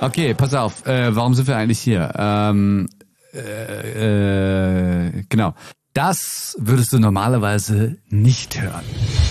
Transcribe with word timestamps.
Okay, 0.00 0.32
pass 0.34 0.54
auf. 0.54 0.86
Äh, 0.86 1.14
warum 1.14 1.34
sind 1.34 1.48
wir 1.48 1.56
eigentlich 1.56 1.80
hier? 1.80 2.12
Ähm, 2.16 2.88
äh, 3.34 5.06
äh, 5.08 5.24
genau. 5.28 5.54
Das 5.92 6.56
würdest 6.60 6.92
du 6.92 7.00
normalerweise 7.00 7.96
nicht 8.08 8.60
hören. 8.60 8.84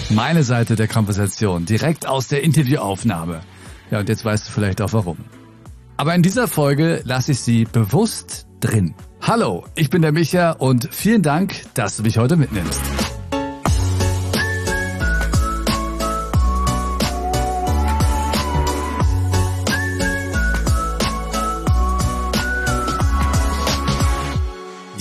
Meine 0.09 0.43
Seite 0.43 0.75
der 0.75 0.89
Konversation, 0.89 1.65
direkt 1.65 2.05
aus 2.05 2.27
der 2.27 2.43
Interviewaufnahme. 2.43 3.41
Ja, 3.91 3.99
und 3.99 4.09
jetzt 4.09 4.25
weißt 4.25 4.47
du 4.47 4.51
vielleicht 4.51 4.81
auch 4.81 4.91
warum. 4.91 5.17
Aber 5.95 6.13
in 6.13 6.21
dieser 6.21 6.49
Folge 6.49 7.01
lasse 7.05 7.31
ich 7.31 7.39
sie 7.39 7.63
bewusst 7.63 8.47
drin. 8.59 8.93
Hallo, 9.21 9.63
ich 9.75 9.89
bin 9.89 10.01
der 10.01 10.11
Micha 10.11 10.51
und 10.51 10.89
vielen 10.91 11.21
Dank, 11.21 11.55
dass 11.73 11.97
du 11.97 12.03
mich 12.03 12.17
heute 12.17 12.35
mitnimmst. 12.35 12.81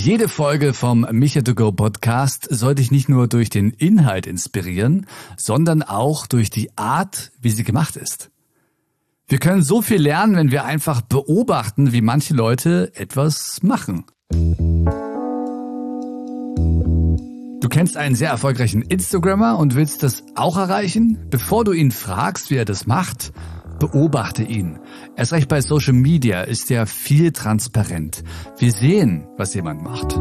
Jede 0.07 0.29
Folge 0.29 0.73
vom 0.73 1.05
Micha 1.11 1.43
to 1.43 1.57
Go 1.57 1.73
Podcast 1.73 2.47
soll 2.49 2.77
dich 2.77 2.93
nicht 2.93 3.09
nur 3.09 3.27
durch 3.27 3.51
den 3.51 3.73
Inhalt 3.73 4.29
inspirieren, 4.29 5.07
sondern 5.37 5.83
auch 5.83 6.29
durch 6.29 6.49
die 6.49 6.71
Art, 6.79 7.33
wie 7.41 7.51
sie 7.51 7.65
gemacht 7.65 7.97
ist. 7.97 8.31
Wir 9.27 9.39
können 9.39 9.65
so 9.65 9.83
viel 9.83 10.01
lernen, 10.01 10.37
wenn 10.37 10.53
wir 10.53 10.65
einfach 10.65 11.01
beobachten, 11.01 11.91
wie 11.91 12.03
manche 12.03 12.35
Leute 12.35 12.93
etwas 12.95 13.65
machen. 13.65 14.05
Du 17.61 17.69
kennst 17.69 17.97
einen 17.97 18.15
sehr 18.15 18.31
erfolgreichen 18.31 18.83
Instagrammer 18.83 19.59
und 19.59 19.75
willst 19.75 20.05
das 20.05 20.23
auch 20.37 20.57
erreichen? 20.57 21.19
Bevor 21.31 21.65
du 21.65 21.73
ihn 21.73 21.91
fragst, 21.91 22.53
wie 22.53 22.57
er 22.57 22.65
das 22.65 22.87
macht, 22.87 23.33
Beobachte 23.79 24.43
ihn. 24.43 24.79
Erst 25.17 25.33
recht 25.33 25.49
bei 25.49 25.61
Social 25.61 25.93
Media 25.93 26.43
ist 26.43 26.71
er 26.71 26.87
viel 26.87 27.33
transparent. 27.33 28.25
Wir 28.59 28.73
sehen, 28.73 29.27
was 29.37 29.55
jemand 29.55 29.83
macht. 29.83 30.17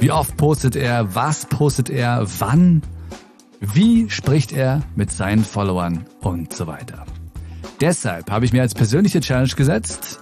Wie 0.00 0.10
oft 0.10 0.36
postet 0.36 0.76
er, 0.76 1.14
was 1.14 1.46
postet 1.46 1.88
er, 1.88 2.26
wann, 2.38 2.82
wie 3.60 4.10
spricht 4.10 4.52
er 4.52 4.82
mit 4.94 5.10
seinen 5.10 5.44
Followern 5.44 6.04
und 6.20 6.52
so 6.52 6.66
weiter. 6.66 7.06
Deshalb 7.80 8.30
habe 8.30 8.44
ich 8.44 8.52
mir 8.52 8.62
als 8.62 8.74
persönliche 8.74 9.20
Challenge 9.20 9.54
gesetzt, 9.56 10.20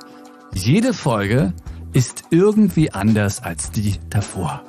jede 0.54 0.94
Folge 0.94 1.52
ist 1.92 2.24
irgendwie 2.30 2.92
anders 2.92 3.42
als 3.42 3.70
die 3.70 3.96
davor. 4.10 4.62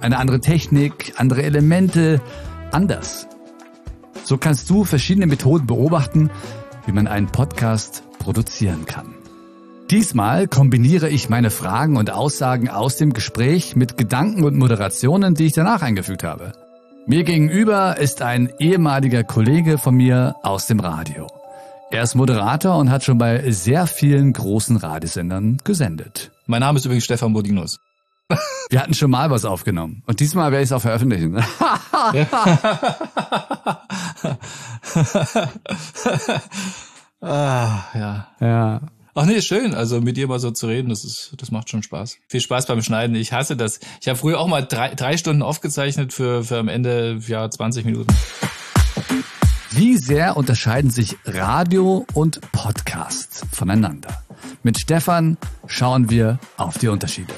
Eine 0.00 0.18
andere 0.18 0.40
Technik, 0.40 1.12
andere 1.16 1.42
Elemente, 1.42 2.20
anders. 2.72 3.26
So 4.30 4.38
kannst 4.38 4.70
du 4.70 4.84
verschiedene 4.84 5.26
Methoden 5.26 5.66
beobachten, 5.66 6.30
wie 6.86 6.92
man 6.92 7.08
einen 7.08 7.26
Podcast 7.26 8.04
produzieren 8.20 8.86
kann. 8.86 9.12
Diesmal 9.90 10.46
kombiniere 10.46 11.08
ich 11.08 11.28
meine 11.28 11.50
Fragen 11.50 11.96
und 11.96 12.12
Aussagen 12.12 12.68
aus 12.68 12.96
dem 12.96 13.12
Gespräch 13.12 13.74
mit 13.74 13.96
Gedanken 13.96 14.44
und 14.44 14.56
Moderationen, 14.56 15.34
die 15.34 15.46
ich 15.46 15.54
danach 15.54 15.82
eingefügt 15.82 16.22
habe. 16.22 16.52
Mir 17.08 17.24
gegenüber 17.24 17.98
ist 17.98 18.22
ein 18.22 18.52
ehemaliger 18.60 19.24
Kollege 19.24 19.78
von 19.78 19.96
mir 19.96 20.36
aus 20.44 20.68
dem 20.68 20.78
Radio. 20.78 21.26
Er 21.90 22.04
ist 22.04 22.14
Moderator 22.14 22.78
und 22.78 22.88
hat 22.88 23.02
schon 23.02 23.18
bei 23.18 23.50
sehr 23.50 23.88
vielen 23.88 24.32
großen 24.32 24.76
Radiosendern 24.76 25.58
gesendet. 25.64 26.30
Mein 26.46 26.60
Name 26.60 26.78
ist 26.78 26.84
übrigens 26.84 27.04
Stefan 27.04 27.32
Bodinus. 27.32 27.80
Wir 28.70 28.80
hatten 28.80 28.94
schon 28.94 29.10
mal 29.10 29.30
was 29.30 29.44
aufgenommen. 29.44 30.02
Und 30.06 30.20
diesmal 30.20 30.52
werde 30.52 30.62
ich 30.62 30.68
es 30.68 30.72
auch 30.72 30.80
veröffentlichen. 30.82 31.36
ah, 37.20 37.84
ja. 37.94 38.28
Ja. 38.40 38.80
Ach 39.14 39.26
nee, 39.26 39.42
schön. 39.42 39.74
Also 39.74 40.00
mit 40.00 40.16
dir 40.16 40.28
mal 40.28 40.38
so 40.38 40.50
zu 40.52 40.68
reden, 40.68 40.88
das 40.88 41.04
ist, 41.04 41.34
das 41.36 41.50
macht 41.50 41.68
schon 41.68 41.82
Spaß. 41.82 42.18
Viel 42.28 42.40
Spaß 42.40 42.66
beim 42.66 42.80
Schneiden. 42.82 43.16
Ich 43.16 43.32
hasse 43.32 43.56
das. 43.56 43.80
Ich 44.00 44.08
habe 44.08 44.18
früher 44.18 44.38
auch 44.38 44.46
mal 44.46 44.64
drei, 44.64 44.94
drei 44.94 45.16
Stunden 45.16 45.42
aufgezeichnet 45.42 46.12
für, 46.12 46.44
für 46.44 46.58
am 46.58 46.68
Ende 46.68 47.20
ja 47.26 47.50
20 47.50 47.84
Minuten. 47.84 48.14
Wie 49.72 49.96
sehr 49.96 50.36
unterscheiden 50.36 50.90
sich 50.90 51.16
Radio 51.24 52.06
und 52.14 52.40
Podcast 52.52 53.44
voneinander? 53.52 54.22
Mit 54.62 54.78
Stefan 54.78 55.36
schauen 55.66 56.10
wir 56.10 56.38
auf 56.56 56.78
die 56.78 56.88
Unterschiede. 56.88 57.34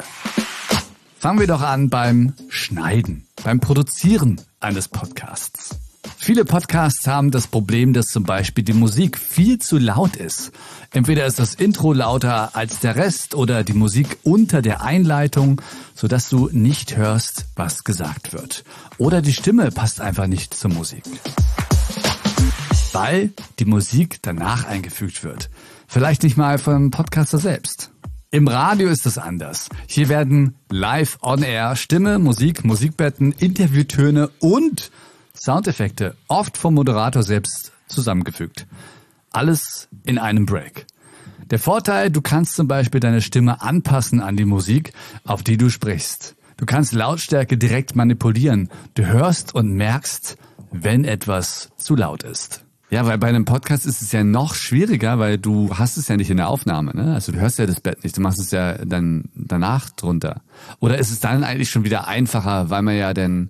Fangen 1.22 1.38
wir 1.38 1.46
doch 1.46 1.62
an 1.62 1.88
beim 1.88 2.32
Schneiden, 2.48 3.28
beim 3.44 3.60
Produzieren 3.60 4.40
eines 4.58 4.88
Podcasts. 4.88 5.76
Viele 6.16 6.44
Podcasts 6.44 7.06
haben 7.06 7.30
das 7.30 7.46
Problem, 7.46 7.92
dass 7.92 8.06
zum 8.06 8.24
Beispiel 8.24 8.64
die 8.64 8.72
Musik 8.72 9.18
viel 9.18 9.60
zu 9.60 9.78
laut 9.78 10.16
ist. 10.16 10.50
Entweder 10.90 11.24
ist 11.24 11.38
das 11.38 11.54
Intro 11.54 11.92
lauter 11.92 12.56
als 12.56 12.80
der 12.80 12.96
Rest 12.96 13.36
oder 13.36 13.62
die 13.62 13.72
Musik 13.72 14.18
unter 14.24 14.62
der 14.62 14.82
Einleitung, 14.82 15.62
sodass 15.94 16.28
du 16.28 16.48
nicht 16.50 16.96
hörst, 16.96 17.46
was 17.54 17.84
gesagt 17.84 18.32
wird. 18.32 18.64
Oder 18.98 19.22
die 19.22 19.32
Stimme 19.32 19.70
passt 19.70 20.00
einfach 20.00 20.26
nicht 20.26 20.52
zur 20.54 20.72
Musik. 20.72 21.04
Weil 22.92 23.32
die 23.60 23.64
Musik 23.64 24.18
danach 24.22 24.64
eingefügt 24.64 25.22
wird. 25.22 25.50
Vielleicht 25.86 26.24
nicht 26.24 26.36
mal 26.36 26.58
vom 26.58 26.90
Podcaster 26.90 27.38
selbst. 27.38 27.91
Im 28.34 28.48
Radio 28.48 28.88
ist 28.88 29.04
es 29.04 29.18
anders. 29.18 29.68
Hier 29.86 30.08
werden 30.08 30.54
live 30.70 31.18
on 31.20 31.42
air 31.42 31.76
Stimme, 31.76 32.18
Musik, 32.18 32.64
Musikbetten, 32.64 33.32
Interviewtöne 33.32 34.30
und 34.38 34.90
Soundeffekte 35.34 36.16
oft 36.28 36.56
vom 36.56 36.72
Moderator 36.72 37.22
selbst 37.22 37.72
zusammengefügt. 37.88 38.66
Alles 39.32 39.88
in 40.06 40.16
einem 40.16 40.46
Break. 40.46 40.86
Der 41.50 41.58
Vorteil, 41.58 42.10
du 42.10 42.22
kannst 42.22 42.56
zum 42.56 42.68
Beispiel 42.68 43.00
deine 43.00 43.20
Stimme 43.20 43.60
anpassen 43.60 44.22
an 44.22 44.38
die 44.38 44.46
Musik, 44.46 44.94
auf 45.24 45.42
die 45.42 45.58
du 45.58 45.68
sprichst. 45.68 46.34
Du 46.56 46.64
kannst 46.64 46.94
Lautstärke 46.94 47.58
direkt 47.58 47.96
manipulieren. 47.96 48.70
Du 48.94 49.04
hörst 49.04 49.54
und 49.54 49.74
merkst, 49.74 50.38
wenn 50.70 51.04
etwas 51.04 51.68
zu 51.76 51.96
laut 51.96 52.22
ist. 52.22 52.64
Ja, 52.92 53.06
weil 53.06 53.16
bei 53.16 53.28
einem 53.28 53.46
Podcast 53.46 53.86
ist 53.86 54.02
es 54.02 54.12
ja 54.12 54.22
noch 54.22 54.54
schwieriger, 54.54 55.18
weil 55.18 55.38
du 55.38 55.70
hast 55.78 55.96
es 55.96 56.08
ja 56.08 56.18
nicht 56.18 56.28
in 56.28 56.36
der 56.36 56.48
Aufnahme, 56.48 56.94
ne? 56.94 57.14
Also 57.14 57.32
du 57.32 57.40
hörst 57.40 57.58
ja 57.58 57.64
das 57.64 57.80
Bett 57.80 58.04
nicht, 58.04 58.18
du 58.18 58.20
machst 58.20 58.38
es 58.38 58.50
ja 58.50 58.74
dann 58.84 59.30
danach 59.34 59.88
drunter. 59.88 60.42
Oder 60.78 60.98
ist 60.98 61.10
es 61.10 61.18
dann 61.18 61.42
eigentlich 61.42 61.70
schon 61.70 61.84
wieder 61.84 62.06
einfacher, 62.06 62.68
weil 62.68 62.82
man 62.82 62.94
ja 62.94 63.14
dann 63.14 63.48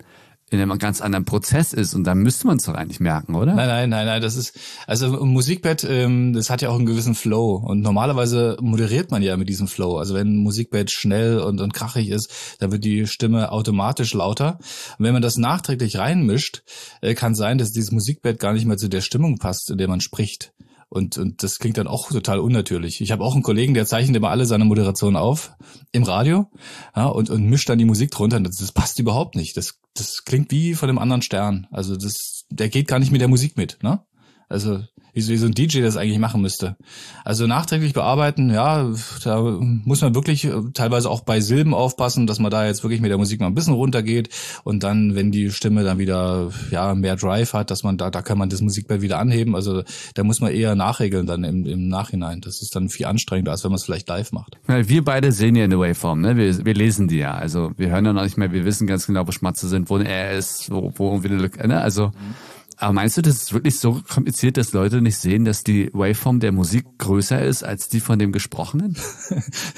in 0.52 0.60
einem 0.60 0.78
ganz 0.78 1.00
anderen 1.00 1.24
Prozess 1.24 1.72
ist 1.72 1.94
und 1.94 2.04
da 2.04 2.14
müsste 2.14 2.46
man 2.46 2.58
es 2.58 2.64
doch 2.64 2.74
eigentlich 2.74 3.00
merken, 3.00 3.34
oder? 3.34 3.54
Nein, 3.54 3.68
nein, 3.68 3.88
nein, 3.88 4.06
nein, 4.06 4.20
das 4.20 4.36
ist 4.36 4.58
also 4.86 5.24
Musikbett, 5.24 5.82
ähm, 5.88 6.34
das 6.34 6.50
hat 6.50 6.60
ja 6.60 6.68
auch 6.68 6.76
einen 6.76 6.84
gewissen 6.84 7.14
Flow 7.14 7.54
und 7.54 7.80
normalerweise 7.80 8.58
moderiert 8.60 9.10
man 9.10 9.22
ja 9.22 9.34
mit 9.38 9.48
diesem 9.48 9.66
Flow. 9.66 9.96
Also 9.96 10.14
wenn 10.14 10.34
ein 10.34 10.36
Musikbett 10.36 10.90
schnell 10.90 11.38
und, 11.38 11.62
und 11.62 11.72
krachig 11.72 12.10
ist, 12.10 12.30
dann 12.58 12.70
wird 12.70 12.84
die 12.84 13.06
Stimme 13.06 13.50
automatisch 13.50 14.12
lauter. 14.12 14.58
Und 14.98 15.06
wenn 15.06 15.14
man 15.14 15.22
das 15.22 15.38
nachträglich 15.38 15.96
reinmischt, 15.96 16.62
äh, 17.00 17.14
kann 17.14 17.34
sein, 17.34 17.56
dass 17.56 17.72
dieses 17.72 17.90
Musikbett 17.90 18.38
gar 18.38 18.52
nicht 18.52 18.66
mehr 18.66 18.76
zu 18.76 18.88
der 18.88 19.00
Stimmung 19.00 19.38
passt, 19.38 19.70
in 19.70 19.78
der 19.78 19.88
man 19.88 20.02
spricht. 20.02 20.52
Und, 20.92 21.16
und 21.16 21.42
das 21.42 21.58
klingt 21.58 21.78
dann 21.78 21.86
auch 21.86 22.10
total 22.10 22.38
unnatürlich. 22.38 23.00
Ich 23.00 23.12
habe 23.12 23.24
auch 23.24 23.32
einen 23.32 23.42
Kollegen, 23.42 23.72
der 23.72 23.86
zeichnet 23.86 24.14
immer 24.14 24.28
alle 24.28 24.44
seine 24.44 24.66
Moderationen 24.66 25.16
auf 25.16 25.56
im 25.90 26.02
Radio 26.02 26.50
ja, 26.94 27.06
und, 27.06 27.30
und 27.30 27.44
mischt 27.46 27.70
dann 27.70 27.78
die 27.78 27.86
Musik 27.86 28.10
drunter. 28.10 28.38
Das, 28.40 28.56
das 28.56 28.72
passt 28.72 28.98
überhaupt 28.98 29.34
nicht. 29.34 29.56
Das, 29.56 29.80
das 29.94 30.24
klingt 30.26 30.50
wie 30.50 30.74
von 30.74 30.90
einem 30.90 30.98
anderen 30.98 31.22
Stern. 31.22 31.66
Also 31.70 31.96
das, 31.96 32.44
der 32.50 32.68
geht 32.68 32.88
gar 32.88 32.98
nicht 32.98 33.10
mit 33.10 33.22
der 33.22 33.28
Musik 33.28 33.56
mit. 33.56 33.78
Ne? 33.82 34.02
Also 34.52 34.80
wie, 35.12 35.28
wie 35.28 35.36
so 35.36 35.46
ein 35.46 35.52
DJ 35.52 35.82
das 35.82 35.96
eigentlich 35.96 36.18
machen 36.18 36.40
müsste. 36.40 36.76
Also 37.24 37.46
nachträglich 37.46 37.92
bearbeiten, 37.92 38.50
ja, 38.50 38.90
da 39.24 39.40
muss 39.40 40.00
man 40.00 40.14
wirklich 40.14 40.44
äh, 40.44 40.52
teilweise 40.72 41.10
auch 41.10 41.20
bei 41.20 41.40
Silben 41.40 41.74
aufpassen, 41.74 42.26
dass 42.26 42.38
man 42.38 42.50
da 42.50 42.66
jetzt 42.66 42.82
wirklich 42.82 43.00
mit 43.00 43.10
der 43.10 43.18
Musik 43.18 43.40
mal 43.40 43.46
ein 43.46 43.54
bisschen 43.54 43.74
runtergeht 43.74 44.30
und 44.64 44.82
dann, 44.82 45.14
wenn 45.14 45.30
die 45.30 45.50
Stimme 45.50 45.84
dann 45.84 45.98
wieder 45.98 46.50
ja 46.70 46.94
mehr 46.94 47.16
Drive 47.16 47.52
hat, 47.52 47.70
dass 47.70 47.82
man 47.82 47.98
da, 47.98 48.10
da 48.10 48.22
kann 48.22 48.38
man 48.38 48.48
das 48.48 48.62
Musikbett 48.62 49.02
wieder 49.02 49.18
anheben. 49.18 49.54
Also 49.54 49.82
da 50.14 50.24
muss 50.24 50.40
man 50.40 50.52
eher 50.52 50.74
nachregeln 50.74 51.26
dann 51.26 51.44
im, 51.44 51.66
im 51.66 51.88
Nachhinein. 51.88 52.40
Das 52.40 52.62
ist 52.62 52.74
dann 52.74 52.88
viel 52.88 53.06
anstrengender, 53.06 53.52
als 53.52 53.64
wenn 53.64 53.70
man 53.70 53.76
es 53.76 53.84
vielleicht 53.84 54.08
live 54.08 54.32
macht. 54.32 54.58
Ja, 54.68 54.88
wir 54.88 55.04
beide 55.04 55.32
sehen 55.32 55.56
ja 55.56 55.64
eine 55.64 55.78
Waveform, 55.78 56.20
ne? 56.20 56.36
Wir, 56.36 56.64
wir 56.64 56.74
lesen 56.74 57.08
die 57.08 57.18
ja. 57.18 57.34
Also 57.34 57.72
wir 57.76 57.90
hören 57.90 58.06
ja 58.06 58.12
noch 58.12 58.24
nicht 58.24 58.38
mehr, 58.38 58.52
wir 58.52 58.64
wissen 58.64 58.86
ganz 58.86 59.06
genau, 59.06 59.26
wo 59.26 59.32
Schmatze 59.32 59.68
sind, 59.68 59.90
wo 59.90 59.96
ein 59.96 60.06
R 60.06 60.32
ist, 60.32 60.70
wo, 60.70 60.92
wo 60.94 61.10
irgendwie 61.10 61.28
eine 61.28 61.42
Lücke, 61.42 61.66
ne? 61.66 61.80
Also 61.80 62.08
mhm. 62.08 62.34
Aber 62.82 62.94
meinst 62.94 63.16
du, 63.16 63.22
das 63.22 63.36
ist 63.36 63.52
wirklich 63.52 63.78
so 63.78 64.02
kompliziert, 64.12 64.56
dass 64.56 64.72
Leute 64.72 65.00
nicht 65.00 65.16
sehen, 65.16 65.44
dass 65.44 65.62
die 65.62 65.88
Waveform 65.92 66.40
der 66.40 66.50
Musik 66.50 66.84
größer 66.98 67.40
ist 67.40 67.62
als 67.62 67.88
die 67.88 68.00
von 68.00 68.18
dem 68.18 68.32
Gesprochenen? 68.32 68.96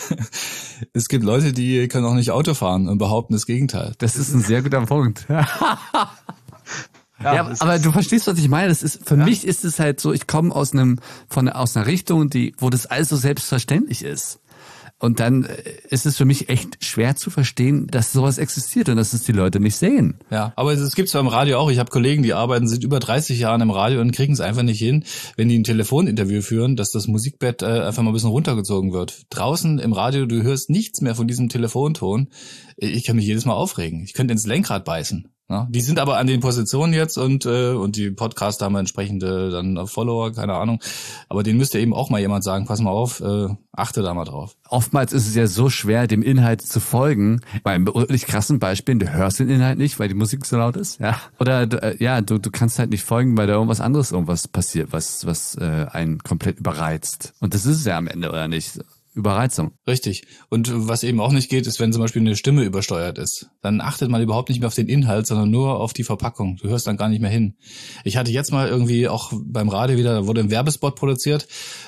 es 0.94 1.08
gibt 1.08 1.22
Leute, 1.22 1.52
die 1.52 1.86
können 1.88 2.06
auch 2.06 2.14
nicht 2.14 2.30
Auto 2.30 2.54
fahren 2.54 2.88
und 2.88 2.96
behaupten 2.96 3.34
das 3.34 3.44
Gegenteil. 3.44 3.92
Das 3.98 4.16
ist 4.16 4.32
ein 4.32 4.40
sehr 4.40 4.62
guter 4.62 4.86
Punkt. 4.86 5.26
ja, 5.28 5.46
ja 7.20 7.52
aber 7.58 7.78
du 7.78 7.92
verstehst, 7.92 8.26
was 8.26 8.38
ich 8.38 8.48
meine. 8.48 8.68
Das 8.68 8.82
ist 8.82 9.06
für 9.06 9.18
ja. 9.18 9.24
mich 9.26 9.46
ist 9.46 9.66
es 9.66 9.78
halt 9.78 10.00
so. 10.00 10.14
Ich 10.14 10.26
komme 10.26 10.54
aus 10.54 10.72
einem 10.72 10.98
von 11.28 11.50
aus 11.50 11.76
einer 11.76 11.86
Richtung, 11.86 12.30
die 12.30 12.54
wo 12.56 12.70
das 12.70 12.86
alles 12.86 13.10
so 13.10 13.16
selbstverständlich 13.16 14.02
ist. 14.02 14.40
Und 15.04 15.20
dann 15.20 15.44
äh, 15.44 15.56
ist 15.90 16.06
es 16.06 16.16
für 16.16 16.24
mich 16.24 16.48
echt 16.48 16.82
schwer 16.82 17.14
zu 17.14 17.28
verstehen, 17.28 17.86
dass 17.88 18.10
sowas 18.10 18.38
existiert 18.38 18.88
und 18.88 18.96
dass 18.96 19.12
es 19.12 19.22
die 19.24 19.32
Leute 19.32 19.60
nicht 19.60 19.76
sehen. 19.76 20.18
Ja, 20.30 20.54
aber 20.56 20.72
es 20.72 20.94
gibt's 20.94 21.12
beim 21.12 21.26
Radio 21.26 21.58
auch. 21.58 21.70
Ich 21.70 21.78
habe 21.78 21.90
Kollegen, 21.90 22.22
die 22.22 22.32
arbeiten 22.32 22.66
seit 22.66 22.82
über 22.82 23.00
30 23.00 23.38
Jahren 23.38 23.60
im 23.60 23.70
Radio 23.70 24.00
und 24.00 24.12
kriegen 24.12 24.32
es 24.32 24.40
einfach 24.40 24.62
nicht 24.62 24.78
hin, 24.78 25.04
wenn 25.36 25.50
die 25.50 25.58
ein 25.58 25.64
Telefoninterview 25.64 26.40
führen, 26.40 26.74
dass 26.74 26.90
das 26.90 27.06
Musikbett 27.06 27.60
äh, 27.60 27.66
einfach 27.66 28.02
mal 28.02 28.12
ein 28.12 28.14
bisschen 28.14 28.30
runtergezogen 28.30 28.94
wird. 28.94 29.26
Draußen 29.28 29.78
im 29.78 29.92
Radio, 29.92 30.24
du 30.24 30.42
hörst 30.42 30.70
nichts 30.70 31.02
mehr 31.02 31.14
von 31.14 31.28
diesem 31.28 31.50
Telefonton. 31.50 32.28
Ich 32.78 33.04
kann 33.04 33.16
mich 33.16 33.26
jedes 33.26 33.44
Mal 33.44 33.52
aufregen. 33.52 34.02
Ich 34.04 34.14
könnte 34.14 34.32
ins 34.32 34.46
Lenkrad 34.46 34.86
beißen. 34.86 35.28
Ja, 35.50 35.66
die 35.68 35.82
sind 35.82 35.98
aber 35.98 36.16
an 36.16 36.26
den 36.26 36.40
Positionen 36.40 36.94
jetzt 36.94 37.18
und 37.18 37.44
äh, 37.44 37.72
und 37.72 37.96
die 37.96 38.10
Podcaster 38.10 38.64
haben 38.64 38.76
entsprechende 38.76 39.50
dann 39.50 39.86
Follower, 39.86 40.32
keine 40.32 40.54
Ahnung. 40.54 40.80
Aber 41.28 41.42
denen 41.42 41.58
müsste 41.58 41.78
eben 41.78 41.92
auch 41.92 42.08
mal 42.08 42.18
jemand 42.18 42.44
sagen, 42.44 42.64
pass 42.64 42.80
mal 42.80 42.90
auf, 42.90 43.20
äh, 43.20 43.48
achte 43.72 44.00
da 44.00 44.14
mal 44.14 44.24
drauf. 44.24 44.56
Oftmals 44.70 45.12
ist 45.12 45.28
es 45.28 45.34
ja 45.34 45.46
so 45.46 45.68
schwer, 45.68 46.06
dem 46.06 46.22
Inhalt 46.22 46.62
zu 46.62 46.80
folgen. 46.80 47.42
Beim 47.62 47.84
wirklich 47.84 48.26
krassen 48.26 48.58
Beispiel, 48.58 48.96
du 48.96 49.12
hörst 49.12 49.38
den 49.38 49.50
Inhalt 49.50 49.76
nicht, 49.76 49.98
weil 49.98 50.08
die 50.08 50.14
Musik 50.14 50.46
so 50.46 50.56
laut 50.56 50.76
ist, 50.76 50.98
ja. 50.98 51.20
Oder 51.38 51.70
äh, 51.82 52.02
ja, 52.02 52.22
du, 52.22 52.38
du 52.38 52.50
kannst 52.50 52.78
halt 52.78 52.88
nicht 52.88 53.04
folgen, 53.04 53.36
weil 53.36 53.46
da 53.46 53.52
irgendwas 53.52 53.82
anderes 53.82 54.12
irgendwas 54.12 54.48
passiert, 54.48 54.92
was 54.92 55.26
was 55.26 55.56
äh, 55.56 55.86
einen 55.90 56.20
komplett 56.20 56.58
überreizt. 56.58 57.34
Und 57.40 57.52
das 57.52 57.66
ist 57.66 57.80
es 57.80 57.84
ja 57.84 57.98
am 57.98 58.08
Ende 58.08 58.30
oder 58.30 58.48
nicht? 58.48 58.80
Überreizung. 59.14 59.72
Richtig. 59.86 60.26
Und 60.50 60.70
was 60.88 61.04
eben 61.04 61.20
auch 61.20 61.30
nicht 61.30 61.48
geht, 61.48 61.66
ist, 61.66 61.78
wenn 61.78 61.92
zum 61.92 62.02
Beispiel 62.02 62.20
eine 62.20 62.34
Stimme 62.34 62.64
übersteuert 62.64 63.16
ist. 63.18 63.48
Dann 63.62 63.80
achtet 63.80 64.10
man 64.10 64.20
überhaupt 64.20 64.48
nicht 64.48 64.58
mehr 64.58 64.66
auf 64.66 64.74
den 64.74 64.88
Inhalt, 64.88 65.26
sondern 65.26 65.50
nur 65.50 65.78
auf 65.78 65.92
die 65.92 66.02
Verpackung. 66.02 66.56
Du 66.56 66.68
hörst 66.68 66.86
dann 66.88 66.96
gar 66.96 67.08
nicht 67.08 67.20
mehr 67.20 67.30
hin. 67.30 67.54
Ich 68.02 68.16
hatte 68.16 68.32
jetzt 68.32 68.50
mal 68.50 68.68
irgendwie 68.68 69.08
auch 69.08 69.32
beim 69.32 69.68
Radio 69.68 69.96
wieder, 69.96 70.26
wurde 70.26 70.40
ein 70.40 70.50
Werbespot 70.50 70.96
produziert. 70.96 71.46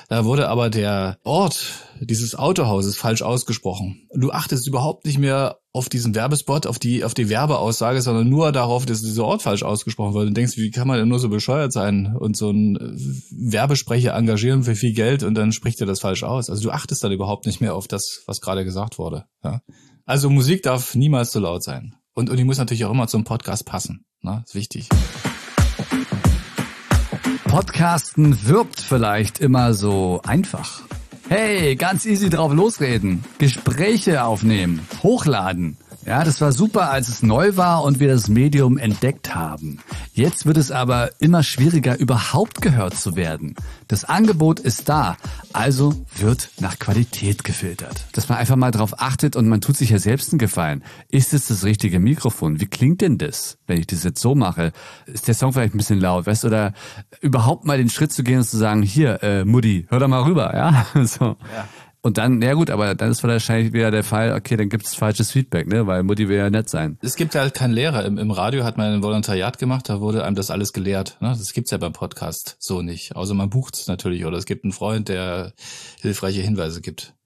Da 0.09 0.23
wurde 0.23 0.47
aber 0.47 0.69
der 0.69 1.17
Ort 1.23 1.83
dieses 1.99 2.35
Autohauses 2.35 2.95
falsch 2.95 3.21
ausgesprochen. 3.21 4.07
Du 4.13 4.31
achtest 4.31 4.65
überhaupt 4.67 5.05
nicht 5.05 5.17
mehr 5.17 5.57
auf 5.73 5.89
diesen 5.89 6.15
Werbespot, 6.15 6.65
auf 6.65 6.79
die, 6.79 7.03
auf 7.03 7.13
die 7.13 7.29
Werbeaussage, 7.29 8.01
sondern 8.01 8.29
nur 8.29 8.51
darauf, 8.51 8.85
dass 8.85 9.01
dieser 9.01 9.25
Ort 9.25 9.41
falsch 9.41 9.63
ausgesprochen 9.63 10.13
wird 10.13 10.27
und 10.27 10.37
denkst, 10.37 10.55
wie 10.57 10.71
kann 10.71 10.87
man 10.87 10.97
denn 10.97 11.09
nur 11.09 11.19
so 11.19 11.29
bescheuert 11.29 11.73
sein 11.73 12.15
und 12.17 12.37
so 12.37 12.49
einen 12.49 12.77
äh, 12.77 13.51
Werbesprecher 13.51 14.15
engagieren 14.15 14.63
für 14.63 14.75
viel 14.75 14.93
Geld 14.93 15.23
und 15.23 15.35
dann 15.35 15.51
spricht 15.51 15.81
er 15.81 15.87
das 15.87 15.99
falsch 15.99 16.23
aus. 16.23 16.49
Also 16.49 16.63
du 16.63 16.71
achtest 16.71 17.03
dann 17.03 17.11
überhaupt 17.11 17.45
nicht 17.45 17.59
mehr 17.59 17.75
auf 17.75 17.87
das, 17.87 18.23
was 18.25 18.39
gerade 18.39 18.63
gesagt 18.63 18.97
wurde. 18.97 19.25
Ja? 19.43 19.61
Also 20.05 20.29
Musik 20.29 20.63
darf 20.63 20.95
niemals 20.95 21.31
zu 21.31 21.39
laut 21.39 21.63
sein. 21.63 21.95
Und, 22.13 22.29
und 22.29 22.37
die 22.37 22.45
muss 22.45 22.57
natürlich 22.57 22.85
auch 22.85 22.91
immer 22.91 23.07
zum 23.07 23.25
Podcast 23.25 23.65
passen. 23.65 24.05
Ne? 24.21 24.41
Ist 24.45 24.55
wichtig. 24.55 24.89
Podcasten 27.47 28.45
wirbt 28.45 28.81
vielleicht 28.81 29.39
immer 29.39 29.73
so 29.73 30.21
einfach. 30.27 30.81
Hey, 31.29 31.75
ganz 31.75 32.05
easy 32.05 32.29
drauf 32.29 32.53
losreden. 32.53 33.23
Gespräche 33.37 34.23
aufnehmen. 34.23 34.85
Hochladen. 35.01 35.77
Ja, 36.07 36.23
das 36.23 36.39
war 36.39 36.53
super, 36.53 36.89
als 36.89 37.09
es 37.09 37.21
neu 37.21 37.57
war 37.57 37.83
und 37.83 37.99
wir 37.99 38.07
das 38.07 38.29
Medium 38.29 38.77
entdeckt 38.77 39.35
haben. 39.35 39.79
Jetzt 40.13 40.45
wird 40.45 40.55
es 40.55 40.71
aber 40.71 41.09
immer 41.19 41.43
schwieriger, 41.43 41.99
überhaupt 41.99 42.61
gehört 42.61 42.95
zu 42.95 43.17
werden. 43.17 43.55
Das 43.89 44.05
Angebot 44.05 44.61
ist 44.61 44.87
da, 44.87 45.17
also 45.51 45.93
wird 46.15 46.49
nach 46.61 46.79
Qualität 46.79 47.43
gefiltert. 47.43 48.05
Dass 48.13 48.29
man 48.29 48.37
einfach 48.37 48.55
mal 48.55 48.71
drauf 48.71 49.01
achtet 49.01 49.35
und 49.35 49.49
man 49.49 49.59
tut 49.59 49.75
sich 49.75 49.89
ja 49.89 49.99
selbst 49.99 50.31
einen 50.31 50.39
Gefallen. 50.39 50.81
Ist 51.09 51.33
es 51.33 51.47
das 51.47 51.65
richtige 51.65 51.99
Mikrofon? 51.99 52.61
Wie 52.61 52.67
klingt 52.67 53.01
denn 53.01 53.17
das, 53.17 53.57
wenn 53.67 53.77
ich 53.77 53.87
das 53.87 54.05
jetzt 54.05 54.21
so 54.21 54.33
mache? 54.33 54.71
Ist 55.07 55.27
der 55.27 55.35
Song 55.35 55.51
vielleicht 55.51 55.75
ein 55.75 55.77
bisschen 55.77 55.99
laut, 55.99 56.25
weißt 56.25 56.45
du? 56.45 56.47
Oder 56.47 56.71
überhaupt 57.19 57.65
mal 57.65 57.77
den 57.77 57.89
Schritt 57.89 58.13
zu 58.13 58.23
gehen 58.23 58.37
und 58.37 58.45
zu 58.45 58.55
sagen, 58.55 58.81
hier, 58.81 59.21
äh, 59.23 59.43
Mutti, 59.43 59.85
hör 59.89 59.99
doch 59.99 60.07
mal 60.07 60.23
rüber, 60.23 60.55
ja? 60.55 60.85
so. 61.05 61.35
Ja. 61.53 61.67
Und 62.07 62.17
dann, 62.17 62.41
ja 62.41 62.53
gut, 62.53 62.69
aber 62.69 62.95
dann 62.95 63.11
ist 63.11 63.21
wahrscheinlich 63.21 63.73
wieder 63.73 63.91
der 63.91 64.05
Fall, 64.05 64.31
okay, 64.31 64.55
dann 64.55 64.69
gibt 64.69 64.85
es 64.85 64.95
falsches 64.95 65.29
Feedback, 65.29 65.67
ne? 65.67 65.87
Weil 65.87 66.03
Mutti 66.03 66.29
will 66.29 66.37
ja 66.37 66.49
nett 66.49 66.69
sein. 66.69 66.97
Es 67.01 67.17
gibt 67.17 67.35
halt 67.35 67.53
keinen 67.53 67.73
Lehrer. 67.73 68.05
Im, 68.05 68.17
Im 68.17 68.31
Radio 68.31 68.63
hat 68.63 68.77
man 68.77 68.93
ein 68.93 69.03
Volontariat 69.03 69.57
gemacht, 69.57 69.89
da 69.89 69.99
wurde 69.99 70.23
einem 70.23 70.37
das 70.37 70.49
alles 70.49 70.71
gelehrt. 70.71 71.17
Ne? 71.19 71.35
Das 71.37 71.51
gibt's 71.51 71.71
ja 71.71 71.77
beim 71.77 71.91
Podcast 71.91 72.55
so 72.59 72.81
nicht. 72.81 73.17
Außer 73.17 73.33
man 73.33 73.49
bucht 73.49 73.75
es 73.75 73.87
natürlich 73.87 74.23
oder 74.23 74.37
es 74.37 74.45
gibt 74.45 74.63
einen 74.63 74.71
Freund, 74.71 75.09
der 75.09 75.51
hilfreiche 75.99 76.39
Hinweise 76.39 76.79
gibt. 76.79 77.16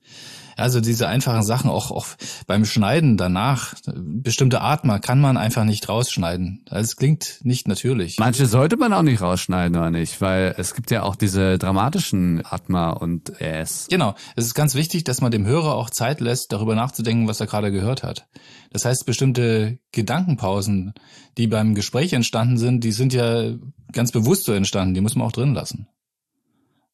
Also 0.58 0.82
diese 0.82 1.08
einfachen 1.08 1.44
Sachen, 1.44 1.70
auch, 1.70 1.92
auch 1.92 2.08
beim 2.48 2.66
Schneiden 2.66 3.18
danach, 3.18 3.74
bestimmte 3.96 4.62
Atmer 4.62 5.00
kann 5.00 5.20
man 5.20 5.38
einfach 5.38 5.64
nicht 5.64 5.88
rausschneiden. 5.90 6.66
Also 6.70 6.84
es 6.84 6.96
klingt 6.96 7.40
nicht 7.44 7.68
natürlich. 7.68 8.18
Manche 8.20 8.46
sollte 8.46 8.78
man 8.78 8.94
auch 8.94 9.02
nicht 9.02 9.22
rausschneiden, 9.22 9.78
oder 9.78 9.92
nicht? 9.92 10.22
Weil 10.22 10.56
es 10.58 10.76
gibt 10.76 10.92
ja 10.92 11.04
auch 11.04 11.16
diese 11.16 11.58
dramatischen 11.58 12.44
Atmer 12.46 13.02
und 13.02 13.42
Äs. 13.42 13.88
Genau. 13.90 14.16
Es 14.36 14.46
ist 14.46 14.54
ganz 14.54 14.76
wichtig, 14.76 15.04
dass 15.04 15.22
man 15.22 15.32
dem 15.32 15.46
Hörer 15.46 15.76
auch 15.76 15.90
Zeit 15.90 16.22
lässt, 16.22 16.52
darüber 16.52 16.76
nachzudenken, 16.76 17.28
was 17.28 17.40
er 17.40 17.48
gerade 17.48 17.72
gehört 17.72 18.04
hat. 18.04 18.28
Das 18.72 18.86
heißt, 18.86 19.06
bestimmte 19.06 19.80
Gedankenpausen, 19.92 20.94
die 21.38 21.48
beim 21.48 21.76
Gespräch 21.76 22.14
entstanden 22.14 22.58
sind, 22.58 22.84
die 22.84 22.92
sind 22.92 23.14
ja 23.14 23.54
ganz 23.92 24.12
bewusst 24.12 24.46
so 24.46 24.54
entstanden, 24.54 24.94
die 24.94 25.02
muss 25.02 25.16
man 25.16 25.28
auch 25.28 25.32
drin 25.32 25.54
lassen. 25.54 25.88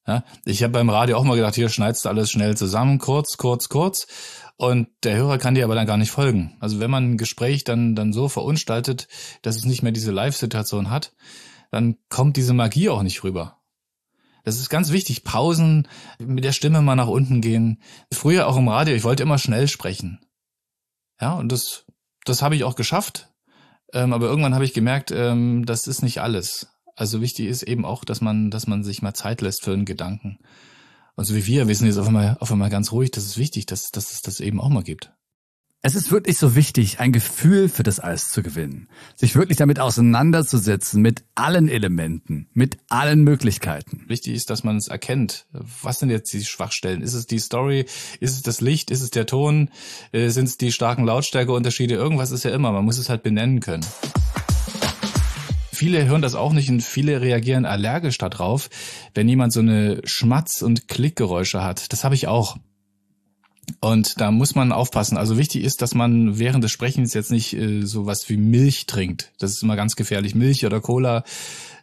Ja, 0.08 0.24
ich 0.46 0.64
habe 0.64 0.72
beim 0.72 0.90
Radio 0.90 1.18
auch 1.18 1.26
mal 1.26 1.36
gedacht, 1.36 1.56
hier 1.56 1.68
schneidest 1.68 2.06
du 2.06 2.10
alles 2.10 2.32
schnell 2.32 2.56
zusammen, 2.56 2.98
kurz, 2.98 3.36
kurz, 3.36 3.68
kurz. 3.68 4.08
Und 4.56 4.88
der 5.04 5.18
Hörer 5.18 5.38
kann 5.38 5.54
dir 5.54 5.66
aber 5.66 5.76
dann 5.76 5.86
gar 5.86 5.98
nicht 5.98 6.12
folgen. 6.12 6.56
Also 6.62 6.80
wenn 6.80 6.90
man 6.90 7.12
ein 7.12 7.18
Gespräch 7.18 7.66
dann, 7.66 7.94
dann 7.94 8.14
so 8.14 8.30
verunstaltet, 8.30 9.08
dass 9.42 9.58
es 9.58 9.66
nicht 9.66 9.84
mehr 9.84 9.92
diese 9.92 10.12
Live-Situation 10.12 10.90
hat, 10.90 11.14
dann 11.72 11.98
kommt 12.10 12.38
diese 12.38 12.54
Magie 12.54 12.90
auch 12.90 13.04
nicht 13.04 13.24
rüber. 13.24 13.58
Das 14.46 14.58
ist 14.58 14.70
ganz 14.70 14.92
wichtig. 14.92 15.26
Pausen, 15.26 15.90
mit 16.20 16.46
der 16.46 16.54
Stimme 16.54 16.82
mal 16.82 16.96
nach 16.96 17.10
unten 17.10 17.42
gehen. 17.42 17.82
Früher 18.12 18.48
auch 18.48 18.56
im 18.56 18.70
Radio, 18.70 18.96
ich 18.96 19.04
wollte 19.04 19.24
immer 19.24 19.38
schnell 19.38 19.68
sprechen. 19.68 20.20
Ja, 21.20 21.34
und 21.34 21.52
das, 21.52 21.86
das 22.24 22.42
habe 22.42 22.56
ich 22.56 22.64
auch 22.64 22.76
geschafft. 22.76 23.30
Ähm, 23.92 24.14
aber 24.14 24.28
irgendwann 24.28 24.54
habe 24.54 24.64
ich 24.64 24.74
gemerkt, 24.74 25.12
ähm, 25.12 25.66
das 25.66 25.86
ist 25.86 26.02
nicht 26.02 26.22
alles. 26.22 26.68
Also 26.98 27.22
wichtig 27.22 27.48
ist 27.48 27.64
eben 27.64 27.86
auch, 27.86 28.04
dass 28.04 28.22
man, 28.22 28.50
dass 28.50 28.68
man 28.68 28.84
sich 28.84 29.02
mal 29.02 29.14
Zeit 29.14 29.42
lässt 29.42 29.64
für 29.64 29.72
einen 29.72 29.86
Gedanken. 29.86 30.40
Also 31.16 31.36
wie 31.36 31.46
wir, 31.46 31.68
wir 31.68 31.76
sind 31.76 31.88
jetzt 31.88 31.98
auf 31.98 32.08
einmal, 32.08 32.38
auf 32.40 32.52
einmal 32.52 32.72
ganz 32.72 32.92
ruhig. 32.92 33.12
Das 33.12 33.24
ist 33.24 33.38
wichtig, 33.38 33.68
dass, 33.68 33.92
dass 33.92 34.12
es 34.12 34.22
das 34.22 34.40
eben 34.40 34.60
auch 34.60 34.70
mal 34.70 34.84
gibt. 34.84 35.12
Es 35.84 35.94
ist 35.94 36.12
wirklich 36.12 36.40
so 36.40 36.56
wichtig, 36.56 37.00
ein 37.00 37.12
Gefühl 37.12 37.70
für 37.70 37.84
das 37.84 38.04
Eis 38.04 38.32
zu 38.32 38.42
gewinnen. 38.42 38.90
Sich 39.16 39.36
wirklich 39.36 39.58
damit 39.58 39.80
auseinanderzusetzen, 39.80 41.04
mit 41.04 41.24
allen 41.36 41.70
Elementen, 41.70 42.50
mit 42.54 42.78
allen 42.90 43.24
Möglichkeiten. 43.24 44.04
Wichtig 44.08 44.34
ist, 44.34 44.50
dass 44.50 44.64
man 44.64 44.78
es 44.78 44.88
erkennt. 44.88 45.46
Was 45.52 46.00
sind 46.00 46.10
jetzt 46.10 46.34
die 46.34 46.44
Schwachstellen? 46.44 47.04
Ist 47.04 47.14
es 47.14 47.28
die 47.28 47.40
Story? 47.40 47.86
Ist 48.20 48.34
es 48.34 48.42
das 48.42 48.60
Licht? 48.60 48.90
Ist 48.90 49.02
es 49.02 49.12
der 49.12 49.28
Ton? 49.28 49.70
Äh, 50.12 50.30
sind 50.30 50.46
es 50.46 50.58
die 50.58 50.72
starken 50.72 51.06
Lautstärkeunterschiede? 51.06 51.94
Irgendwas 51.94 52.32
ist 52.32 52.44
ja 52.44 52.52
immer. 52.52 52.72
Man 52.72 52.84
muss 52.84 52.98
es 52.98 53.10
halt 53.10 53.22
benennen 53.22 53.60
können. 53.60 53.86
Viele 55.78 56.08
hören 56.08 56.24
das 56.24 56.34
auch 56.34 56.54
nicht 56.54 56.72
und 56.72 56.82
viele 56.82 57.22
reagieren 57.22 57.68
allergisch 57.68 58.18
darauf, 58.18 58.72
wenn 59.14 59.30
jemand 59.30 59.54
so 59.54 59.60
eine 59.60 60.02
Schmatz- 60.06 60.64
und 60.64 60.88
Klickgeräusche 60.88 61.64
hat. 61.64 61.94
Das 61.94 62.04
habe 62.04 62.16
ich 62.16 62.28
auch. 62.28 62.58
Und 63.80 64.20
da 64.20 64.32
muss 64.32 64.56
man 64.56 64.72
aufpassen. 64.72 65.18
Also 65.18 65.38
wichtig 65.38 65.64
ist, 65.64 65.84
dass 65.84 65.94
man 65.94 66.40
während 66.40 66.64
des 66.64 66.72
Sprechens 66.72 67.14
jetzt 67.14 67.30
nicht 67.30 67.54
äh, 67.54 67.84
sowas 67.84 68.28
wie 68.28 68.38
Milch 68.38 68.88
trinkt. 68.88 69.34
Das 69.38 69.52
ist 69.52 69.62
immer 69.62 69.76
ganz 69.76 69.96
gefährlich. 69.96 70.34
Milch 70.34 70.66
oder 70.66 70.82
Cola, 70.82 71.24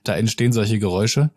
da 0.02 0.16
entstehen 0.16 0.52
solche 0.52 0.80
Geräusche. 0.80 1.30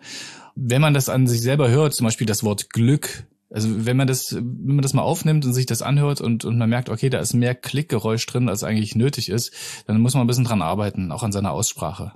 Wenn 0.55 0.81
man 0.81 0.95
das 0.95 1.09
an 1.09 1.27
sich 1.27 1.41
selber 1.41 1.69
hört, 1.69 1.93
zum 1.93 2.05
Beispiel 2.05 2.25
das 2.25 2.43
Wort 2.43 2.71
Glück, 2.71 3.27
also 3.51 3.85
wenn 3.85 3.97
man 3.97 4.07
das, 4.07 4.33
wenn 4.33 4.77
man 4.77 4.81
das 4.81 4.95
mal 4.95 5.03
aufnimmt 5.03 5.45
und 5.45 5.53
sich 5.53 5.67
das 5.67 5.83
anhört 5.83 6.21
und, 6.21 6.43
und 6.43 6.57
man 6.57 6.71
merkt, 6.71 6.89
okay, 6.89 7.11
da 7.11 7.19
ist 7.19 7.35
mehr 7.35 7.53
Klickgeräusch 7.53 8.25
drin, 8.25 8.49
als 8.49 8.63
eigentlich 8.63 8.95
nötig 8.95 9.29
ist, 9.29 9.51
dann 9.85 10.01
muss 10.01 10.15
man 10.15 10.23
ein 10.23 10.27
bisschen 10.27 10.45
dran 10.45 10.63
arbeiten, 10.63 11.11
auch 11.11 11.21
an 11.21 11.31
seiner 11.31 11.51
Aussprache 11.51 12.13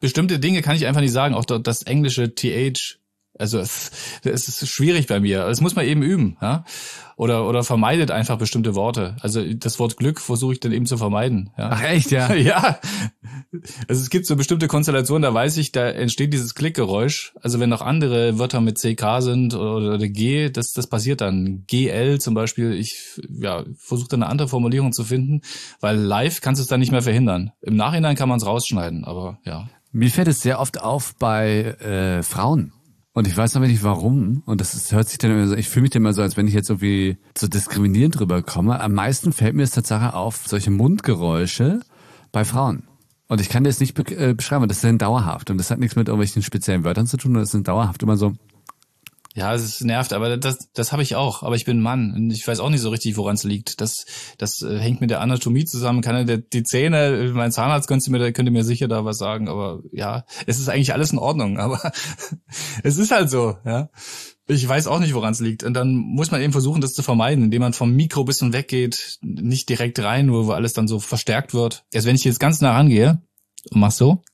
bestimmte 0.00 0.38
Dinge 0.38 0.62
kann 0.62 0.76
ich 0.76 0.86
einfach 0.86 1.00
nicht 1.00 1.12
sagen. 1.12 1.34
Auch 1.34 1.44
das 1.44 1.82
englische 1.82 2.34
TH, 2.34 2.98
also 3.38 3.58
es, 3.58 3.90
es 4.22 4.48
ist 4.48 4.68
schwierig 4.68 5.06
bei 5.06 5.20
mir. 5.20 5.46
Das 5.46 5.60
muss 5.60 5.74
man 5.74 5.86
eben 5.86 6.02
üben, 6.02 6.36
ja. 6.42 6.64
Oder 7.16 7.46
oder 7.46 7.64
vermeidet 7.64 8.10
einfach 8.10 8.38
bestimmte 8.38 8.74
Worte. 8.74 9.16
Also 9.20 9.42
das 9.54 9.78
Wort 9.78 9.98
Glück 9.98 10.20
versuche 10.20 10.54
ich 10.54 10.60
dann 10.60 10.72
eben 10.72 10.86
zu 10.86 10.96
vermeiden. 10.96 11.50
Ja? 11.56 11.68
Ach 11.72 11.82
echt, 11.82 12.10
ja? 12.10 12.32
ja. 12.34 12.80
Also 13.88 14.02
es 14.02 14.10
gibt 14.10 14.26
so 14.26 14.36
bestimmte 14.36 14.68
Konstellationen, 14.68 15.22
da 15.22 15.32
weiß 15.32 15.58
ich, 15.58 15.70
da 15.70 15.88
entsteht 15.88 16.32
dieses 16.32 16.54
Klickgeräusch. 16.54 17.34
Also 17.40 17.60
wenn 17.60 17.68
noch 17.68 17.82
andere 17.82 18.38
Wörter 18.38 18.60
mit 18.62 18.78
CK 18.78 19.20
sind 19.20 19.54
oder, 19.54 19.94
oder 19.94 20.08
G, 20.08 20.48
das 20.50 20.72
das 20.72 20.86
passiert 20.86 21.20
dann. 21.20 21.64
GL 21.66 22.20
zum 22.20 22.34
Beispiel. 22.34 22.72
Ich 22.72 23.20
ja 23.28 23.64
versuche 23.76 24.08
dann 24.08 24.22
eine 24.22 24.30
andere 24.30 24.48
Formulierung 24.48 24.92
zu 24.92 25.04
finden, 25.04 25.42
weil 25.80 25.96
live 25.96 26.40
kannst 26.40 26.58
du 26.58 26.62
es 26.62 26.68
dann 26.68 26.80
nicht 26.80 26.92
mehr 26.92 27.02
verhindern. 27.02 27.52
Im 27.60 27.76
Nachhinein 27.76 28.16
kann 28.16 28.28
man 28.28 28.38
es 28.38 28.46
rausschneiden, 28.46 29.04
aber 29.04 29.38
ja. 29.44 29.68
Mir 29.92 30.10
fällt 30.10 30.28
es 30.28 30.40
sehr 30.40 30.60
oft 30.60 30.80
auf 30.80 31.16
bei 31.16 31.76
äh, 31.80 32.22
Frauen. 32.22 32.72
Und 33.12 33.26
ich 33.26 33.36
weiß 33.36 33.56
aber 33.56 33.66
nicht 33.66 33.82
warum. 33.82 34.42
Und 34.46 34.60
das 34.60 34.74
ist, 34.74 34.92
hört 34.92 35.08
sich 35.08 35.18
dann 35.18 35.32
immer 35.32 35.48
so, 35.48 35.56
ich 35.56 35.68
fühle 35.68 35.82
mich 35.82 35.90
dann 35.90 36.02
immer 36.02 36.12
so, 36.12 36.22
als 36.22 36.36
wenn 36.36 36.46
ich 36.46 36.54
jetzt 36.54 36.70
irgendwie 36.70 37.18
so 37.36 37.48
diskriminierend 37.48 38.18
drüber 38.18 38.42
komme. 38.42 38.80
Am 38.80 38.94
meisten 38.94 39.32
fällt 39.32 39.56
mir 39.56 39.64
es 39.64 39.72
Tatsache 39.72 40.14
auf, 40.14 40.46
solche 40.46 40.70
Mundgeräusche 40.70 41.80
bei 42.30 42.44
Frauen. 42.44 42.84
Und 43.26 43.40
ich 43.40 43.48
kann 43.48 43.64
das 43.64 43.80
nicht 43.80 43.94
be 43.94 44.02
äh, 44.16 44.34
beschreiben, 44.34 44.66
das 44.68 44.78
ist 44.78 44.84
dann 44.84 44.98
dauerhaft. 44.98 45.50
Und 45.50 45.58
das 45.58 45.70
hat 45.70 45.80
nichts 45.80 45.96
mit 45.96 46.08
irgendwelchen 46.08 46.42
speziellen 46.42 46.84
Wörtern 46.84 47.06
zu 47.06 47.16
tun, 47.16 47.34
das 47.34 47.50
sind 47.50 47.66
dauerhaft 47.66 48.02
immer 48.02 48.16
so. 48.16 48.34
Ja, 49.36 49.54
es 49.54 49.80
nervt, 49.80 50.12
aber 50.12 50.36
das, 50.36 50.70
das 50.72 50.90
habe 50.90 51.04
ich 51.04 51.14
auch. 51.14 51.44
Aber 51.44 51.54
ich 51.54 51.64
bin 51.64 51.80
Mann 51.80 52.14
und 52.14 52.30
ich 52.32 52.46
weiß 52.46 52.58
auch 52.58 52.68
nicht 52.68 52.80
so 52.80 52.90
richtig, 52.90 53.16
woran 53.16 53.36
es 53.36 53.44
liegt. 53.44 53.80
Das, 53.80 54.04
das 54.38 54.60
äh, 54.62 54.78
hängt 54.78 55.00
mit 55.00 55.10
der 55.10 55.20
Anatomie 55.20 55.64
zusammen. 55.64 56.00
Kann 56.02 56.26
der, 56.26 56.38
die 56.38 56.64
Zähne, 56.64 57.30
mein 57.32 57.52
Zahnarzt 57.52 57.86
könnte 57.86 58.10
mir, 58.10 58.32
könnte 58.32 58.50
mir 58.50 58.64
sicher 58.64 58.88
da 58.88 59.04
was 59.04 59.18
sagen. 59.18 59.48
Aber 59.48 59.82
ja, 59.92 60.24
es 60.46 60.58
ist 60.58 60.68
eigentlich 60.68 60.92
alles 60.92 61.12
in 61.12 61.18
Ordnung. 61.18 61.58
Aber 61.58 61.92
es 62.82 62.98
ist 62.98 63.12
halt 63.12 63.30
so. 63.30 63.56
Ja, 63.64 63.88
ich 64.48 64.66
weiß 64.66 64.88
auch 64.88 64.98
nicht, 64.98 65.14
woran 65.14 65.32
es 65.32 65.38
liegt. 65.38 65.62
Und 65.62 65.74
dann 65.74 65.94
muss 65.94 66.32
man 66.32 66.42
eben 66.42 66.52
versuchen, 66.52 66.80
das 66.80 66.92
zu 66.92 67.04
vermeiden, 67.04 67.44
indem 67.44 67.62
man 67.62 67.72
vom 67.72 67.94
Mikro 67.94 68.24
bisschen 68.24 68.52
weggeht, 68.52 69.18
nicht 69.22 69.68
direkt 69.68 70.00
rein, 70.00 70.32
wo, 70.32 70.46
wo 70.46 70.52
alles 70.52 70.72
dann 70.72 70.88
so 70.88 70.98
verstärkt 70.98 71.54
wird. 71.54 71.84
Erst 71.92 72.08
wenn 72.08 72.16
ich 72.16 72.24
jetzt 72.24 72.40
ganz 72.40 72.60
nah 72.60 72.72
rangehe 72.72 73.22
und 73.70 73.80
mach 73.80 73.92
so, 73.92 74.24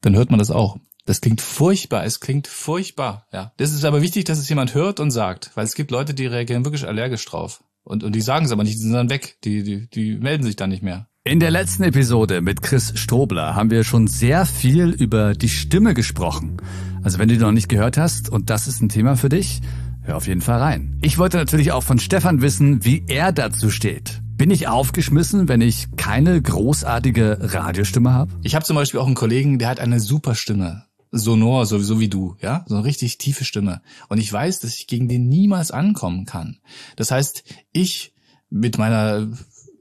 dann 0.00 0.16
hört 0.16 0.30
man 0.30 0.40
das 0.40 0.50
auch. 0.50 0.78
Das 1.06 1.20
klingt 1.20 1.42
furchtbar, 1.42 2.04
es 2.04 2.20
klingt 2.20 2.46
furchtbar, 2.46 3.26
ja. 3.30 3.52
Das 3.58 3.72
ist 3.72 3.84
aber 3.84 4.00
wichtig, 4.00 4.24
dass 4.24 4.38
es 4.38 4.48
jemand 4.48 4.74
hört 4.74 5.00
und 5.00 5.10
sagt, 5.10 5.50
weil 5.54 5.64
es 5.64 5.74
gibt 5.74 5.90
Leute, 5.90 6.14
die 6.14 6.26
reagieren 6.26 6.64
wirklich 6.64 6.86
allergisch 6.86 7.24
drauf. 7.26 7.62
Und, 7.82 8.02
und 8.02 8.14
die 8.14 8.22
sagen 8.22 8.46
es 8.46 8.52
aber 8.52 8.64
nicht, 8.64 8.76
die 8.76 8.82
sind 8.82 8.94
dann 8.94 9.10
weg, 9.10 9.36
die, 9.44 9.62
die, 9.62 9.88
die 9.90 10.16
melden 10.16 10.44
sich 10.44 10.56
dann 10.56 10.70
nicht 10.70 10.82
mehr. 10.82 11.08
In 11.22 11.40
der 11.40 11.50
letzten 11.50 11.82
Episode 11.82 12.40
mit 12.40 12.62
Chris 12.62 12.92
Stobler 12.96 13.54
haben 13.54 13.70
wir 13.70 13.84
schon 13.84 14.06
sehr 14.06 14.46
viel 14.46 14.90
über 14.90 15.34
die 15.34 15.50
Stimme 15.50 15.92
gesprochen. 15.92 16.56
Also 17.02 17.18
wenn 17.18 17.28
du 17.28 17.36
noch 17.36 17.52
nicht 17.52 17.68
gehört 17.68 17.98
hast 17.98 18.30
und 18.30 18.48
das 18.48 18.66
ist 18.66 18.80
ein 18.80 18.88
Thema 18.88 19.16
für 19.16 19.28
dich, 19.28 19.60
hör 20.02 20.16
auf 20.16 20.26
jeden 20.26 20.40
Fall 20.40 20.60
rein. 20.60 20.98
Ich 21.02 21.18
wollte 21.18 21.36
natürlich 21.36 21.72
auch 21.72 21.82
von 21.82 21.98
Stefan 21.98 22.40
wissen, 22.40 22.84
wie 22.84 23.04
er 23.08 23.32
dazu 23.32 23.68
steht. 23.68 24.22
Bin 24.36 24.50
ich 24.50 24.68
aufgeschmissen, 24.68 25.48
wenn 25.48 25.60
ich 25.60 25.86
keine 25.96 26.40
großartige 26.40 27.38
Radiostimme 27.40 28.12
habe? 28.12 28.32
Ich 28.42 28.54
habe 28.54 28.64
zum 28.64 28.76
Beispiel 28.76 29.00
auch 29.00 29.06
einen 29.06 29.14
Kollegen, 29.14 29.58
der 29.58 29.68
hat 29.68 29.80
eine 29.80 30.00
super 30.00 30.34
Stimme 30.34 30.84
sonor, 31.14 31.66
sowieso 31.66 32.00
wie 32.00 32.08
du, 32.08 32.36
ja, 32.40 32.64
so 32.66 32.74
eine 32.74 32.84
richtig 32.84 33.18
tiefe 33.18 33.44
Stimme. 33.44 33.80
Und 34.08 34.18
ich 34.18 34.32
weiß, 34.32 34.60
dass 34.60 34.74
ich 34.74 34.86
gegen 34.86 35.08
den 35.08 35.28
niemals 35.28 35.70
ankommen 35.70 36.26
kann. 36.26 36.58
Das 36.96 37.10
heißt, 37.10 37.44
ich 37.72 38.12
mit 38.50 38.78
meiner 38.78 39.28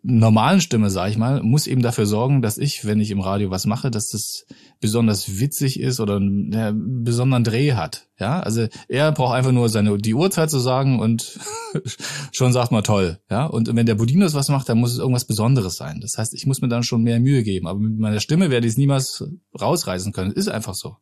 normalen 0.04 0.60
Stimme, 0.60 0.90
sag 0.90 1.10
ich 1.10 1.18
mal, 1.18 1.42
muss 1.42 1.66
eben 1.66 1.82
dafür 1.82 2.06
sorgen, 2.06 2.42
dass 2.42 2.58
ich, 2.58 2.86
wenn 2.86 3.00
ich 3.00 3.10
im 3.10 3.22
Radio 3.22 3.50
was 3.52 3.66
mache, 3.66 3.90
dass 3.90 4.10
das 4.10 4.46
besonders 4.82 5.40
witzig 5.40 5.80
ist 5.80 6.02
oder 6.02 6.18
einen 6.18 7.04
besonderen 7.04 7.46
Dreh 7.46 7.74
hat. 7.74 8.10
Ja, 8.20 8.42
also 8.42 8.68
er 8.90 9.14
braucht 9.14 9.34
einfach 9.34 9.54
nur 9.54 9.70
seine 9.70 9.98
die 9.98 10.14
Uhrzeit 10.14 10.52
zu 10.52 10.60
sagen 10.60 11.00
und 11.00 11.40
schon 12.34 12.52
sagt 12.52 12.74
man 12.74 12.84
toll. 12.84 13.20
Ja, 13.32 13.46
und 13.46 13.74
wenn 13.74 13.86
der 13.86 13.96
Budinos 13.96 14.34
was 14.34 14.50
macht, 14.50 14.68
dann 14.68 14.78
muss 14.78 14.92
es 14.92 15.00
irgendwas 15.00 15.26
Besonderes 15.26 15.78
sein. 15.78 16.02
Das 16.02 16.18
heißt, 16.18 16.34
ich 16.34 16.46
muss 16.46 16.62
mir 16.62 16.68
dann 16.68 16.84
schon 16.84 17.02
mehr 17.02 17.22
Mühe 17.22 17.44
geben. 17.44 17.68
Aber 17.68 17.80
mit 17.80 17.98
meiner 17.98 18.20
Stimme 18.20 18.50
werde 18.50 18.68
ich 18.68 18.74
es 18.74 18.78
niemals 18.78 19.24
rausreißen 19.60 20.12
können. 20.12 20.32
Ist 20.32 20.50
einfach 20.50 20.76
so. 20.76 20.98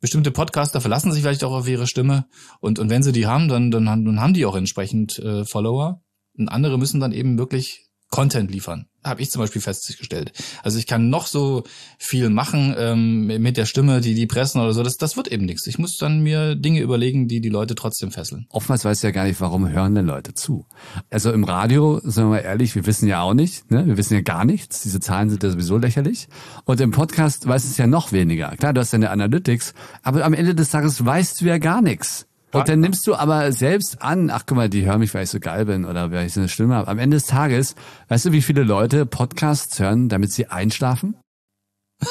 Bestimmte 0.00 0.30
Podcaster 0.30 0.82
verlassen 0.82 1.10
sich 1.10 1.22
vielleicht 1.22 1.42
auch 1.42 1.52
auf 1.52 1.68
ihre 1.68 1.86
Stimme 1.86 2.26
und 2.60 2.78
und 2.78 2.90
wenn 2.90 3.02
sie 3.02 3.12
die 3.12 3.26
haben, 3.26 3.48
dann 3.48 3.70
dann, 3.70 3.86
dann 3.86 4.20
haben 4.20 4.34
die 4.34 4.44
auch 4.44 4.56
entsprechend 4.56 5.18
äh, 5.20 5.46
Follower. 5.46 6.02
Und 6.38 6.50
andere 6.50 6.78
müssen 6.78 7.00
dann 7.00 7.12
eben 7.12 7.38
wirklich 7.38 7.85
Content 8.16 8.50
liefern. 8.50 8.86
Habe 9.04 9.20
ich 9.20 9.30
zum 9.30 9.42
Beispiel 9.42 9.60
festgestellt. 9.60 10.32
Also 10.62 10.78
ich 10.78 10.86
kann 10.86 11.10
noch 11.10 11.26
so 11.26 11.64
viel 11.98 12.30
machen 12.30 12.74
ähm, 12.78 13.26
mit 13.26 13.58
der 13.58 13.66
Stimme, 13.66 14.00
die 14.00 14.14
die 14.14 14.26
pressen 14.26 14.58
oder 14.58 14.72
so. 14.72 14.82
Das, 14.82 14.96
das 14.96 15.18
wird 15.18 15.28
eben 15.28 15.44
nichts. 15.44 15.66
Ich 15.66 15.78
muss 15.78 15.98
dann 15.98 16.22
mir 16.22 16.54
Dinge 16.54 16.80
überlegen, 16.80 17.28
die 17.28 17.42
die 17.42 17.50
Leute 17.50 17.74
trotzdem 17.74 18.10
fesseln. 18.10 18.46
Oftmals 18.48 18.86
weiß 18.86 19.02
ja 19.02 19.10
gar 19.10 19.24
nicht, 19.24 19.38
warum 19.42 19.68
hören 19.68 19.94
denn 19.94 20.06
Leute 20.06 20.32
zu. 20.32 20.64
Also 21.10 21.30
im 21.30 21.44
Radio, 21.44 22.00
sagen 22.04 22.28
wir 22.28 22.36
mal 22.36 22.38
ehrlich, 22.38 22.74
wir 22.74 22.86
wissen 22.86 23.06
ja 23.06 23.20
auch 23.20 23.34
nicht. 23.34 23.70
Ne? 23.70 23.86
Wir 23.86 23.98
wissen 23.98 24.14
ja 24.14 24.22
gar 24.22 24.46
nichts. 24.46 24.80
Diese 24.80 24.98
Zahlen 24.98 25.28
sind 25.28 25.42
ja 25.42 25.50
sowieso 25.50 25.76
lächerlich. 25.76 26.28
Und 26.64 26.80
im 26.80 26.92
Podcast 26.92 27.46
weiß 27.46 27.64
es 27.64 27.76
ja 27.76 27.86
noch 27.86 28.12
weniger. 28.12 28.56
Klar, 28.56 28.72
du 28.72 28.80
hast 28.80 28.94
deine 28.94 29.10
Analytics, 29.10 29.74
aber 30.02 30.24
am 30.24 30.32
Ende 30.32 30.54
des 30.54 30.70
Tages 30.70 31.04
weißt 31.04 31.42
du 31.42 31.44
ja 31.44 31.58
gar 31.58 31.82
nichts. 31.82 32.26
Und 32.58 32.68
dann 32.68 32.80
nimmst 32.80 33.06
du 33.06 33.14
aber 33.14 33.52
selbst 33.52 34.02
an, 34.02 34.30
ach 34.30 34.44
guck 34.46 34.56
mal, 34.56 34.68
die 34.68 34.84
hören 34.86 35.00
mich, 35.00 35.14
weil 35.14 35.24
ich 35.24 35.30
so 35.30 35.40
geil 35.40 35.64
bin 35.66 35.84
oder 35.84 36.10
weil 36.10 36.26
ich 36.26 36.32
so 36.32 36.40
eine 36.40 36.48
Stimme 36.48 36.74
habe. 36.74 36.88
Am 36.88 36.98
Ende 36.98 37.16
des 37.16 37.26
Tages, 37.26 37.74
weißt 38.08 38.26
du, 38.26 38.32
wie 38.32 38.42
viele 38.42 38.62
Leute 38.62 39.06
Podcasts 39.06 39.78
hören, 39.78 40.08
damit 40.08 40.32
sie 40.32 40.46
einschlafen? 40.46 41.16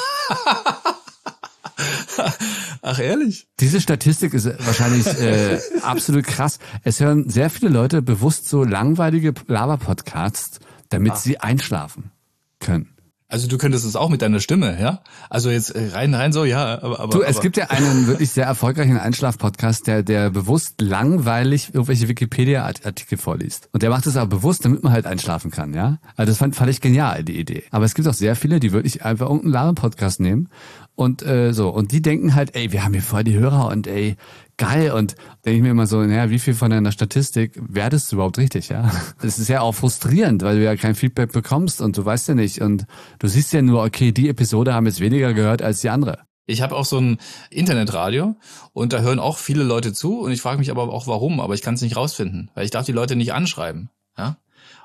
Ach 2.82 2.98
ehrlich? 2.98 3.48
Diese 3.60 3.80
Statistik 3.80 4.32
ist 4.34 4.46
wahrscheinlich 4.64 5.06
äh, 5.06 5.58
absolut 5.82 6.24
krass. 6.24 6.58
Es 6.82 7.00
hören 7.00 7.28
sehr 7.28 7.50
viele 7.50 7.70
Leute 7.70 8.00
bewusst 8.02 8.48
so 8.48 8.64
langweilige 8.64 9.34
Lava-Podcasts, 9.46 10.60
damit 10.88 11.12
ah. 11.12 11.16
sie 11.16 11.38
einschlafen 11.38 12.12
können. 12.60 12.95
Also 13.28 13.48
du 13.48 13.58
könntest 13.58 13.84
es 13.84 13.96
auch 13.96 14.08
mit 14.08 14.22
deiner 14.22 14.38
Stimme, 14.38 14.80
ja? 14.80 15.00
Also 15.30 15.50
jetzt 15.50 15.70
äh, 15.70 15.88
rein, 15.92 16.14
rein 16.14 16.32
so, 16.32 16.44
ja, 16.44 16.80
aber, 16.80 17.00
aber. 17.00 17.12
Du, 17.12 17.22
es 17.22 17.36
aber. 17.36 17.42
gibt 17.42 17.56
ja 17.56 17.70
einen 17.70 18.06
wirklich 18.06 18.30
sehr 18.30 18.46
erfolgreichen 18.46 18.98
Einschlaf-Podcast, 18.98 19.88
der, 19.88 20.04
der 20.04 20.30
bewusst 20.30 20.80
langweilig 20.80 21.74
irgendwelche 21.74 22.06
Wikipedia-Artikel 22.06 23.18
vorliest. 23.18 23.68
Und 23.72 23.82
der 23.82 23.90
macht 23.90 24.06
es 24.06 24.16
aber 24.16 24.28
bewusst, 24.28 24.64
damit 24.64 24.84
man 24.84 24.92
halt 24.92 25.06
einschlafen 25.06 25.50
kann, 25.50 25.74
ja? 25.74 25.98
Also 26.14 26.30
das 26.30 26.38
fand, 26.38 26.54
fand 26.54 26.70
ich 26.70 26.80
genial, 26.80 27.24
die 27.24 27.40
Idee. 27.40 27.64
Aber 27.72 27.84
es 27.84 27.94
gibt 27.94 28.06
auch 28.06 28.14
sehr 28.14 28.36
viele, 28.36 28.60
die 28.60 28.70
wirklich 28.70 29.04
einfach 29.04 29.26
irgendeinen 29.26 29.52
Laber-Podcast 29.54 30.20
nehmen 30.20 30.48
und 30.96 31.22
äh, 31.22 31.52
so. 31.52 31.68
Und 31.68 31.92
die 31.92 32.02
denken 32.02 32.34
halt, 32.34 32.56
ey, 32.56 32.72
wir 32.72 32.82
haben 32.82 32.94
hier 32.94 33.02
voll 33.02 33.22
die 33.22 33.34
Hörer 33.34 33.68
und 33.68 33.86
ey, 33.86 34.16
geil. 34.56 34.90
Und 34.90 35.14
denke 35.44 35.58
ich 35.58 35.62
mir 35.62 35.70
immer 35.70 35.86
so, 35.86 36.02
naja, 36.02 36.30
wie 36.30 36.38
viel 36.38 36.54
von 36.54 36.70
deiner 36.70 36.90
Statistik 36.90 37.52
wertest 37.56 38.10
du 38.10 38.16
überhaupt 38.16 38.38
richtig, 38.38 38.70
ja? 38.70 38.90
Das 39.20 39.38
ist 39.38 39.48
ja 39.48 39.60
auch 39.60 39.74
frustrierend, 39.74 40.42
weil 40.42 40.56
du 40.56 40.64
ja 40.64 40.74
kein 40.74 40.94
Feedback 40.94 41.32
bekommst 41.32 41.80
und 41.80 41.96
du 41.96 42.04
weißt 42.04 42.28
ja 42.28 42.34
nicht. 42.34 42.60
Und 42.62 42.86
du 43.18 43.28
siehst 43.28 43.52
ja 43.52 43.62
nur, 43.62 43.84
okay, 43.84 44.10
die 44.10 44.28
Episode 44.28 44.74
haben 44.74 44.86
jetzt 44.86 45.00
weniger 45.00 45.34
gehört 45.34 45.62
als 45.62 45.82
die 45.82 45.90
andere. 45.90 46.18
Ich 46.48 46.62
habe 46.62 46.76
auch 46.76 46.84
so 46.84 46.98
ein 46.98 47.18
Internetradio 47.50 48.36
und 48.72 48.92
da 48.92 49.00
hören 49.00 49.18
auch 49.18 49.36
viele 49.36 49.64
Leute 49.64 49.92
zu 49.92 50.20
und 50.20 50.30
ich 50.30 50.40
frage 50.40 50.58
mich 50.58 50.70
aber 50.70 50.88
auch 50.92 51.08
warum, 51.08 51.40
aber 51.40 51.54
ich 51.54 51.62
kann 51.62 51.74
es 51.74 51.82
nicht 51.82 51.96
rausfinden, 51.96 52.52
weil 52.54 52.64
ich 52.64 52.70
darf 52.70 52.86
die 52.86 52.92
Leute 52.92 53.16
nicht 53.16 53.32
anschreiben. 53.32 53.90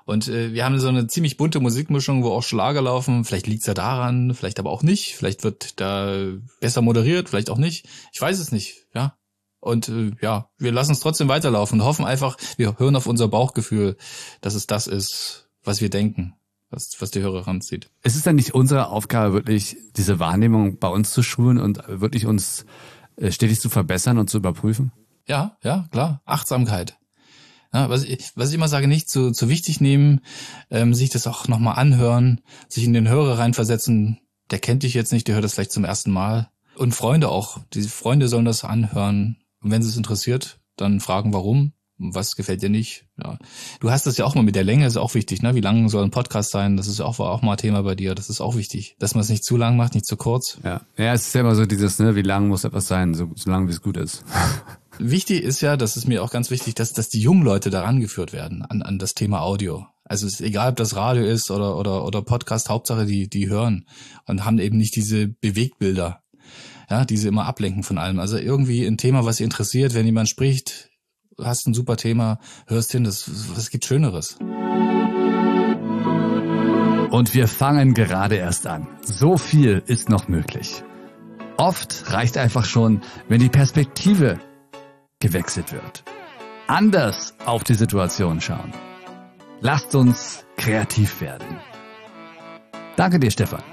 Und 0.06 0.28
äh, 0.28 0.54
wir 0.54 0.66
haben 0.66 0.80
so 0.80 0.88
eine 0.88 1.08
ziemlich 1.08 1.38
bunte 1.38 1.60
Musikmischung, 1.60 2.24
wo 2.24 2.32
auch 2.32 2.44
Schlager 2.44 2.82
laufen. 2.82 3.24
Vielleicht 3.26 3.48
liegt's 3.48 3.68
ja 3.68 3.74
daran, 3.74 4.34
vielleicht 4.34 4.60
aber 4.60 4.72
auch 4.72 4.84
nicht. 4.84 5.16
Vielleicht 5.16 5.44
wird 5.44 5.80
da 5.80 6.16
besser 6.60 6.82
moderiert, 6.82 7.30
vielleicht 7.30 7.50
auch 7.50 7.58
nicht. 7.58 7.88
Ich 8.12 8.22
weiß 8.22 8.40
es 8.40 8.52
nicht. 8.52 8.88
Ja, 8.94 9.16
und 9.62 9.90
äh, 9.90 10.12
ja, 10.22 10.50
wir 10.58 10.72
lassen 10.72 10.92
es 10.92 11.00
trotzdem 11.00 11.28
weiterlaufen 11.28 11.80
und 11.80 11.86
hoffen 11.86 12.04
einfach, 12.04 12.36
wir 12.58 12.78
hören 12.80 12.96
auf 12.96 13.06
unser 13.06 13.28
Bauchgefühl, 13.28 13.96
dass 14.42 14.56
es 14.56 14.68
das 14.68 14.88
ist, 14.88 15.50
was 15.64 15.82
wir 15.82 15.90
denken, 15.90 16.34
was, 16.72 16.96
was 17.00 17.12
die 17.12 17.22
Hörer 17.22 17.48
ranzieht. 17.48 17.90
Es 18.02 18.16
ist 18.16 18.26
dann 18.26 18.36
nicht 18.36 18.56
unsere 18.56 18.88
Aufgabe, 18.88 19.34
wirklich 19.34 19.78
diese 19.96 20.20
Wahrnehmung 20.20 20.80
bei 20.80 20.88
uns 20.88 21.12
zu 21.12 21.22
schulen 21.22 21.60
und 21.60 21.84
wirklich 21.88 22.26
uns 22.26 22.66
äh, 23.18 23.32
stetig 23.32 23.62
zu 23.62 23.70
verbessern 23.70 24.18
und 24.18 24.30
zu 24.30 24.38
überprüfen? 24.38 24.92
Ja, 25.28 25.58
ja, 25.64 25.88
klar. 25.92 26.22
Achtsamkeit. 26.26 26.98
Ja, 27.74 27.90
was, 27.90 28.04
ich, 28.04 28.32
was 28.36 28.50
ich 28.50 28.56
immer 28.56 28.68
sage, 28.68 28.88
nicht 28.88 29.10
zu, 29.10 29.32
zu 29.32 29.48
wichtig 29.48 29.80
nehmen, 29.80 30.22
ähm, 30.70 30.94
sich 30.94 31.10
das 31.10 31.28
auch 31.28 31.48
nochmal 31.48 31.78
anhören, 31.78 32.42
sich 32.68 32.84
in 32.84 32.94
den 32.94 33.08
Hörer 33.08 33.40
reinversetzen. 33.40 34.20
Der 34.50 34.60
kennt 34.60 34.84
dich 34.84 34.94
jetzt 34.94 35.14
nicht, 35.14 35.28
der 35.28 35.36
hört 35.36 35.46
das 35.46 35.54
vielleicht 35.54 35.72
zum 35.72 35.86
ersten 35.86 36.12
Mal. 36.12 36.50
Und 36.76 36.94
Freunde 36.94 37.30
auch. 37.30 37.60
Die 37.74 37.84
Freunde 37.84 38.28
sollen 38.28 38.46
das 38.46 38.64
anhören, 38.66 39.38
und 39.62 39.72
wenn 39.72 39.82
es 39.82 39.96
interessiert, 39.96 40.60
dann 40.76 41.00
fragen, 41.00 41.34
warum, 41.34 41.74
was 41.98 42.36
gefällt 42.36 42.64
dir 42.64 42.70
nicht. 42.70 43.06
Ja. 43.24 43.38
Du 43.80 43.92
hast 43.92 44.08
das 44.08 44.18
ja 44.18 44.26
auch 44.26 44.34
mal 44.34 44.42
mit 44.42 44.56
der 44.56 44.64
Länge, 44.64 44.88
ist 44.88 44.98
auch 44.98 45.14
wichtig, 45.14 45.44
ne? 45.44 45.54
Wie 45.54 45.62
lang 45.62 45.88
soll 45.88 46.04
ein 46.04 46.12
Podcast 46.12 46.50
sein? 46.50 46.78
Das 46.78 46.88
ist 46.88 47.00
auch, 47.00 47.20
war 47.20 47.30
auch 47.30 47.44
mal 47.44 47.56
Thema 47.58 47.84
bei 47.84 47.96
dir. 47.96 48.16
Das 48.16 48.30
ist 48.30 48.42
auch 48.42 48.56
wichtig, 48.56 48.96
dass 49.00 49.14
man 49.14 49.22
es 49.22 49.30
nicht 49.30 49.44
zu 49.44 49.56
lang 49.56 49.78
macht, 49.78 49.94
nicht 49.94 50.08
zu 50.08 50.18
kurz. 50.18 50.58
Ja, 50.64 50.82
ja, 50.98 51.14
es 51.14 51.28
ist 51.28 51.36
ja 51.36 51.42
immer 51.42 51.56
so 51.56 51.66
dieses, 51.66 52.00
ne, 52.00 52.16
wie 52.16 52.24
lang 52.24 52.48
muss 52.48 52.64
etwas 52.64 52.88
sein, 52.88 53.14
so, 53.14 53.30
so 53.36 53.52
lang 53.52 53.68
wie 53.68 53.72
es 53.72 53.82
gut 53.82 53.98
ist. 53.98 54.26
wichtig 55.10 55.44
ist 55.44 55.62
ja, 55.62 55.78
das 55.78 55.98
ist 55.98 56.08
mir 56.08 56.24
auch 56.24 56.32
ganz 56.32 56.52
wichtig, 56.52 56.76
dass, 56.76 56.94
dass 56.94 57.10
die 57.10 57.22
jungen 57.22 57.44
Leute 57.44 57.70
daran 57.70 58.00
geführt 58.00 58.34
werden 58.34 58.64
an, 58.64 58.82
an 58.82 59.00
das 59.00 59.14
Thema 59.14 59.42
Audio. 59.42 59.86
Also 60.04 60.28
es 60.28 60.34
ist 60.34 60.42
egal, 60.42 60.72
ob 60.72 60.76
das 60.76 60.96
Radio 60.96 61.24
ist 61.24 61.52
oder, 61.52 61.78
oder, 61.78 62.06
oder 62.06 62.22
Podcast, 62.22 62.70
Hauptsache 62.70 63.06
die, 63.06 63.30
die 63.30 63.50
hören 63.50 63.86
und 64.28 64.46
haben 64.46 64.60
eben 64.60 64.78
nicht 64.78 64.96
diese 64.96 65.28
Bewegbilder 65.28 66.22
ja, 66.92 67.06
die 67.06 67.16
sie 67.16 67.30
immer 67.30 67.46
ablenken 67.46 67.84
von 67.84 67.98
allem. 67.98 68.20
Also 68.20 68.38
irgendwie 68.38 68.86
ein 68.86 68.98
Thema, 68.98 69.24
was 69.24 69.38
sie 69.38 69.46
interessiert, 69.46 69.94
wenn 69.94 70.06
jemand 70.06 70.28
spricht, 70.28 70.90
hast 71.42 71.66
ein 71.66 71.74
super 71.74 71.96
Thema, 71.96 72.40
hörst 72.68 72.92
hin, 72.92 73.06
das, 73.06 73.32
was 73.56 73.70
gibt 73.70 73.86
Schöneres. 73.86 74.38
Und 77.12 77.34
wir 77.34 77.48
fangen 77.48 77.94
gerade 77.94 78.36
erst 78.36 78.68
an. 78.68 78.88
So 79.04 79.38
viel 79.38 79.82
ist 79.86 80.10
noch 80.10 80.28
möglich. 80.28 80.84
Oft 81.56 82.12
reicht 82.12 82.38
einfach 82.38 82.66
schon, 82.66 83.02
wenn 83.30 83.40
die 83.40 83.50
Perspektive 83.50 84.40
gewechselt 85.22 85.72
wird. 85.72 86.04
Anders 86.68 87.34
auf 87.46 87.64
die 87.64 87.76
Situation 87.76 88.42
schauen. 88.42 88.74
Lasst 89.62 89.96
uns 89.96 90.44
kreativ 90.58 91.22
werden. 91.22 91.58
Danke 92.98 93.20
dir, 93.20 93.32
Stefan. 93.32 93.64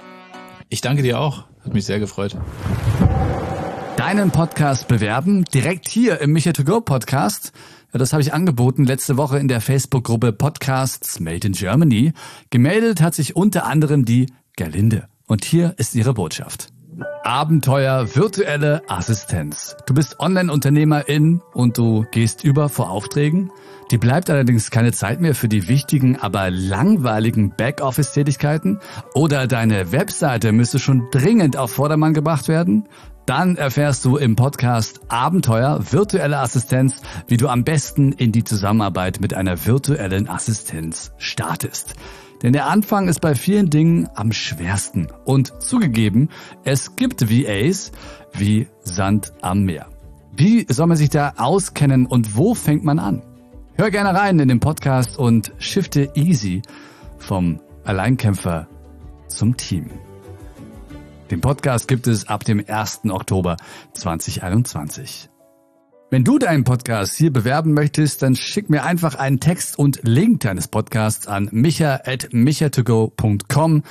Ich 0.68 0.80
danke 0.80 1.02
dir 1.02 1.18
auch. 1.18 1.44
Hat 1.64 1.74
mich 1.74 1.86
sehr 1.86 1.98
gefreut. 1.98 2.36
Deinen 3.96 4.30
Podcast 4.30 4.86
bewerben, 4.86 5.44
direkt 5.44 5.88
hier 5.88 6.20
im 6.20 6.32
Micha 6.32 6.52
to 6.52 6.62
Go 6.62 6.80
Podcast. 6.80 7.52
Ja, 7.92 7.98
das 7.98 8.12
habe 8.12 8.22
ich 8.22 8.32
angeboten 8.32 8.84
letzte 8.84 9.16
Woche 9.16 9.38
in 9.38 9.48
der 9.48 9.60
Facebook-Gruppe 9.60 10.32
Podcasts 10.32 11.20
Made 11.20 11.46
in 11.46 11.52
Germany. 11.54 12.12
Gemeldet 12.50 13.00
hat 13.00 13.14
sich 13.14 13.34
unter 13.34 13.66
anderem 13.66 14.04
die 14.04 14.26
Gerlinde. 14.56 15.08
Und 15.26 15.44
hier 15.44 15.74
ist 15.78 15.94
ihre 15.94 16.14
Botschaft. 16.14 16.72
Abenteuer 17.22 18.16
virtuelle 18.16 18.82
Assistenz. 18.88 19.76
Du 19.86 19.94
bist 19.94 20.18
Online-Unternehmerin 20.18 21.42
und 21.52 21.78
du 21.78 22.04
gehst 22.10 22.42
über 22.42 22.68
vor 22.68 22.90
Aufträgen. 22.90 23.50
Die 23.90 23.98
bleibt 23.98 24.30
allerdings 24.30 24.70
keine 24.70 24.92
Zeit 24.92 25.20
mehr 25.20 25.34
für 25.34 25.48
die 25.48 25.68
wichtigen, 25.68 26.16
aber 26.16 26.50
langweiligen 26.50 27.50
Backoffice-Tätigkeiten. 27.56 28.80
Oder 29.14 29.46
deine 29.46 29.92
Webseite 29.92 30.52
müsste 30.52 30.78
schon 30.78 31.08
dringend 31.10 31.56
auf 31.56 31.70
Vordermann 31.70 32.14
gebracht 32.14 32.48
werden. 32.48 32.88
Dann 33.26 33.56
erfährst 33.56 34.04
du 34.04 34.16
im 34.16 34.36
Podcast 34.36 35.00
Abenteuer 35.08 35.80
virtuelle 35.90 36.38
Assistenz, 36.38 37.02
wie 37.26 37.36
du 37.36 37.48
am 37.48 37.62
besten 37.62 38.12
in 38.12 38.32
die 38.32 38.44
Zusammenarbeit 38.44 39.20
mit 39.20 39.34
einer 39.34 39.66
virtuellen 39.66 40.28
Assistenz 40.28 41.12
startest. 41.18 41.94
Denn 42.42 42.52
der 42.52 42.66
Anfang 42.66 43.08
ist 43.08 43.20
bei 43.20 43.34
vielen 43.34 43.70
Dingen 43.70 44.08
am 44.14 44.32
schwersten. 44.32 45.08
Und 45.24 45.62
zugegeben, 45.62 46.28
es 46.64 46.96
gibt 46.96 47.30
VAs 47.30 47.92
wie 48.32 48.68
Sand 48.82 49.32
am 49.40 49.64
Meer. 49.64 49.86
Wie 50.32 50.66
soll 50.68 50.86
man 50.86 50.96
sich 50.96 51.10
da 51.10 51.34
auskennen 51.36 52.06
und 52.06 52.36
wo 52.36 52.54
fängt 52.54 52.84
man 52.84 52.98
an? 52.98 53.22
Hör 53.74 53.90
gerne 53.90 54.18
rein 54.18 54.38
in 54.38 54.48
den 54.48 54.60
Podcast 54.60 55.18
und 55.18 55.52
shifte 55.58 56.10
easy 56.14 56.62
vom 57.18 57.60
Alleinkämpfer 57.84 58.68
zum 59.28 59.56
Team. 59.56 59.90
Den 61.30 61.40
Podcast 61.40 61.88
gibt 61.88 62.06
es 62.06 62.28
ab 62.28 62.44
dem 62.44 62.64
1. 62.66 63.02
Oktober 63.10 63.56
2021. 63.92 65.28
Wenn 66.10 66.24
du 66.24 66.38
deinen 66.38 66.64
Podcast 66.64 67.16
hier 67.16 67.30
bewerben 67.30 67.74
möchtest, 67.74 68.22
dann 68.22 68.34
schick 68.34 68.70
mir 68.70 68.82
einfach 68.82 69.16
einen 69.16 69.40
Text 69.40 69.78
und 69.78 70.00
Link 70.04 70.40
deines 70.40 70.66
Podcasts 70.66 71.26
an 71.26 71.50
micha.michatogo.com 71.52 73.82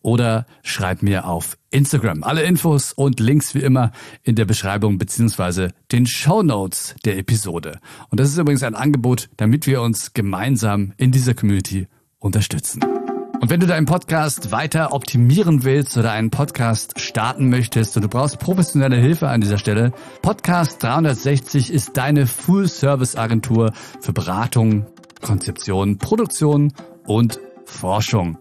oder 0.00 0.46
schreib 0.62 1.02
mir 1.02 1.26
auf 1.26 1.58
Instagram. 1.70 2.22
Alle 2.22 2.44
Infos 2.44 2.92
und 2.92 3.18
Links 3.18 3.56
wie 3.56 3.62
immer 3.62 3.90
in 4.22 4.36
der 4.36 4.44
Beschreibung 4.44 4.96
beziehungsweise 4.96 5.72
den 5.90 6.06
Show 6.06 6.44
Notes 6.44 6.94
der 7.04 7.18
Episode. 7.18 7.80
Und 8.10 8.20
das 8.20 8.28
ist 8.28 8.38
übrigens 8.38 8.62
ein 8.62 8.76
Angebot, 8.76 9.28
damit 9.36 9.66
wir 9.66 9.82
uns 9.82 10.14
gemeinsam 10.14 10.92
in 10.98 11.10
dieser 11.10 11.34
Community 11.34 11.88
unterstützen. 12.20 13.05
Und 13.40 13.50
wenn 13.50 13.60
du 13.60 13.66
deinen 13.66 13.86
Podcast 13.86 14.50
weiter 14.50 14.92
optimieren 14.92 15.62
willst 15.62 15.96
oder 15.98 16.10
einen 16.10 16.30
Podcast 16.30 16.98
starten 16.98 17.48
möchtest 17.50 17.94
und 17.96 18.02
du 18.02 18.08
brauchst 18.08 18.38
professionelle 18.38 18.96
Hilfe 18.96 19.28
an 19.28 19.40
dieser 19.40 19.58
Stelle, 19.58 19.92
Podcast 20.22 20.82
360 20.82 21.70
ist 21.70 21.96
deine 21.96 22.26
Full-Service-Agentur 22.26 23.72
für 24.00 24.12
Beratung, 24.12 24.86
Konzeption, 25.20 25.98
Produktion 25.98 26.72
und 27.04 27.38
Forschung. 27.66 28.38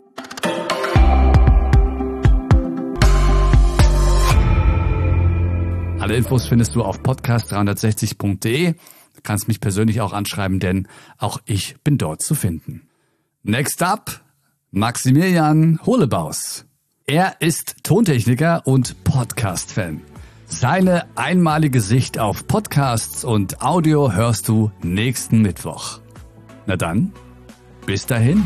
Alle 5.99 6.15
Infos 6.15 6.47
findest 6.47 6.73
du 6.75 6.83
auf 6.83 7.01
podcast360.de. 7.01 8.73
Du 8.73 9.21
kannst 9.23 9.47
mich 9.47 9.59
persönlich 9.59 10.01
auch 10.01 10.13
anschreiben, 10.13 10.59
denn 10.59 10.87
auch 11.17 11.39
ich 11.45 11.75
bin 11.83 11.97
dort 11.97 12.21
zu 12.21 12.33
finden. 12.33 12.87
Next 13.43 13.83
up 13.83 14.25
Maximilian 14.77 15.79
Holebaus. 15.86 16.65
Er 17.08 17.38
ist 17.39 17.77
Tontechniker 17.84 18.63
und 18.65 19.05
Podcast-Fan. 19.05 20.01
Seine 20.48 21.05
einmalige 21.15 21.79
Sicht 21.79 22.20
auf 22.20 22.46
Podcasts 22.46 23.24
und 23.24 23.62
Audio 23.62 24.12
hörst 24.12 24.50
du 24.50 24.72
nächsten 24.84 25.41
Mittwoch. 25.41 26.01
Na 26.65 26.75
dann, 26.75 27.13
bis 27.86 28.05
dahin. 28.05 28.44